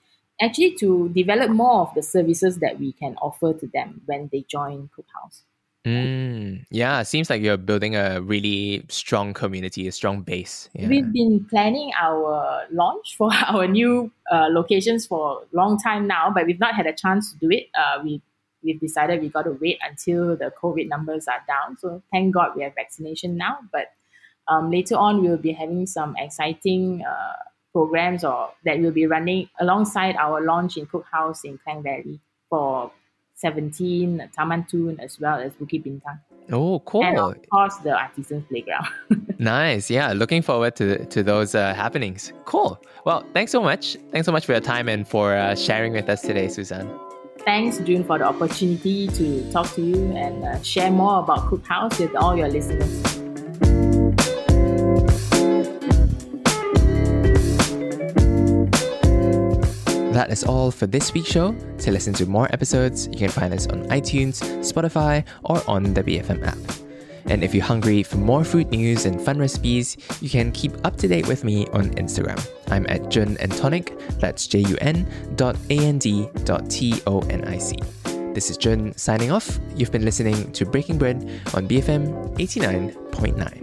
actually, 0.41 0.75
to 0.75 1.09
develop 1.09 1.51
more 1.51 1.81
of 1.81 1.93
the 1.95 2.03
services 2.03 2.57
that 2.59 2.79
we 2.79 2.93
can 2.93 3.15
offer 3.21 3.53
to 3.53 3.67
them 3.67 4.01
when 4.05 4.29
they 4.31 4.45
join 4.47 4.89
Cookhouse. 4.97 5.41
Mm, 5.85 6.63
yeah, 6.71 7.01
it 7.01 7.07
seems 7.07 7.29
like 7.29 7.41
you're 7.41 7.57
building 7.57 7.95
a 7.95 8.21
really 8.21 8.85
strong 8.87 9.33
community, 9.33 9.87
a 9.87 9.91
strong 9.91 10.21
base. 10.21 10.69
Yeah. 10.73 10.87
We've 10.87 11.11
been 11.11 11.45
planning 11.49 11.91
our 12.01 12.65
launch 12.71 13.17
for 13.17 13.29
our 13.47 13.67
new 13.67 14.11
uh, 14.31 14.47
locations 14.49 15.05
for 15.05 15.41
a 15.41 15.55
long 15.55 15.77
time 15.77 16.07
now, 16.07 16.31
but 16.33 16.45
we've 16.45 16.59
not 16.59 16.75
had 16.75 16.87
a 16.87 16.93
chance 16.93 17.33
to 17.33 17.37
do 17.37 17.49
it. 17.51 17.67
Uh, 17.77 18.01
we 18.03 18.21
we've 18.63 18.79
decided 18.79 19.21
we 19.21 19.27
got 19.27 19.43
to 19.43 19.57
wait 19.59 19.77
until 19.85 20.37
the 20.37 20.51
COVID 20.61 20.87
numbers 20.87 21.27
are 21.27 21.43
down. 21.47 21.77
So 21.77 22.01
thank 22.13 22.33
God 22.33 22.51
we 22.55 22.63
have 22.63 22.75
vaccination 22.75 23.35
now. 23.35 23.59
But 23.71 23.87
um, 24.47 24.71
later 24.71 24.95
on, 24.95 25.21
we'll 25.21 25.37
be 25.37 25.51
having 25.51 25.85
some 25.85 26.15
exciting 26.17 27.03
uh, 27.03 27.33
programs 27.73 28.23
or 28.23 28.51
that 28.65 28.79
will 28.79 28.91
be 28.91 29.05
running 29.05 29.49
alongside 29.59 30.15
our 30.15 30.41
launch 30.41 30.77
in 30.77 30.85
Cookhouse 30.85 31.43
in 31.43 31.57
Klang 31.57 31.83
Valley 31.83 32.19
for 32.49 32.91
17, 33.35 34.29
Taman 34.35 34.65
Tun, 34.65 34.97
as 34.99 35.19
well 35.19 35.39
as 35.39 35.53
Bukit 35.53 35.85
Bintang. 35.85 36.19
Oh, 36.51 36.79
cool. 36.81 37.03
And 37.03 37.17
of 37.17 37.49
course, 37.49 37.77
the 37.77 37.91
Artisans 37.91 38.43
Playground. 38.49 38.87
nice. 39.39 39.89
Yeah. 39.89 40.13
Looking 40.13 40.41
forward 40.41 40.75
to, 40.75 41.05
to 41.05 41.23
those 41.23 41.55
uh, 41.55 41.73
happenings. 41.73 42.33
Cool. 42.45 42.81
Well, 43.05 43.25
thanks 43.33 43.51
so 43.51 43.61
much. 43.61 43.97
Thanks 44.11 44.25
so 44.25 44.31
much 44.31 44.45
for 44.45 44.51
your 44.51 44.61
time 44.61 44.89
and 44.89 45.07
for 45.07 45.35
uh, 45.35 45.55
sharing 45.55 45.93
with 45.93 46.09
us 46.09 46.21
today, 46.21 46.47
Susan. 46.49 46.89
Thanks, 47.39 47.77
Jun, 47.79 48.03
for 48.05 48.17
the 48.17 48.25
opportunity 48.25 49.07
to 49.07 49.51
talk 49.51 49.73
to 49.75 49.81
you 49.81 50.11
and 50.15 50.43
uh, 50.43 50.61
share 50.61 50.91
more 50.91 51.19
about 51.19 51.49
Cookhouse 51.49 51.99
with 51.99 52.15
all 52.15 52.37
your 52.37 52.47
listeners. 52.47 53.22
That 60.13 60.31
is 60.31 60.43
all 60.43 60.69
for 60.69 60.85
this 60.85 61.11
week's 61.11 61.31
show. 61.31 61.53
To 61.79 61.91
listen 61.91 62.13
to 62.13 62.27
more 62.27 62.47
episodes, 62.53 63.07
you 63.07 63.17
can 63.17 63.29
find 63.29 63.51
us 63.51 63.65
on 63.65 63.87
iTunes, 63.89 64.43
Spotify, 64.61 65.25
or 65.43 65.59
on 65.67 65.95
the 65.95 66.03
BFM 66.03 66.45
app. 66.45 66.59
And 67.25 67.43
if 67.43 67.55
you're 67.55 67.63
hungry 67.63 68.03
for 68.03 68.17
more 68.17 68.43
food 68.43 68.69
news 68.69 69.07
and 69.07 69.19
fun 69.19 69.39
recipes, 69.39 69.97
you 70.21 70.29
can 70.29 70.51
keep 70.51 70.73
up 70.85 70.97
to 70.97 71.07
date 71.07 71.27
with 71.27 71.43
me 71.43 71.65
on 71.73 71.89
Instagram. 71.95 72.39
I'm 72.69 72.85
at 72.89 73.09
Jun 73.09 73.37
and 73.39 73.51
Tonic, 73.51 73.97
that's 74.19 74.45
J 74.45 74.59
U 74.59 74.77
N 74.81 75.07
dot 75.35 75.55
A 75.71 75.79
N 75.79 75.97
D 75.97 76.29
dot 76.43 76.69
T 76.69 77.01
O 77.07 77.21
N 77.21 77.43
I 77.45 77.57
C. 77.57 77.79
This 78.35 78.51
is 78.51 78.57
Jun 78.57 78.95
signing 78.95 79.31
off. 79.31 79.59
You've 79.75 79.91
been 79.91 80.05
listening 80.05 80.51
to 80.51 80.63
Breaking 80.63 80.99
Bread 80.99 81.23
on 81.55 81.67
BFM 81.67 82.35
89.9. 82.37 83.62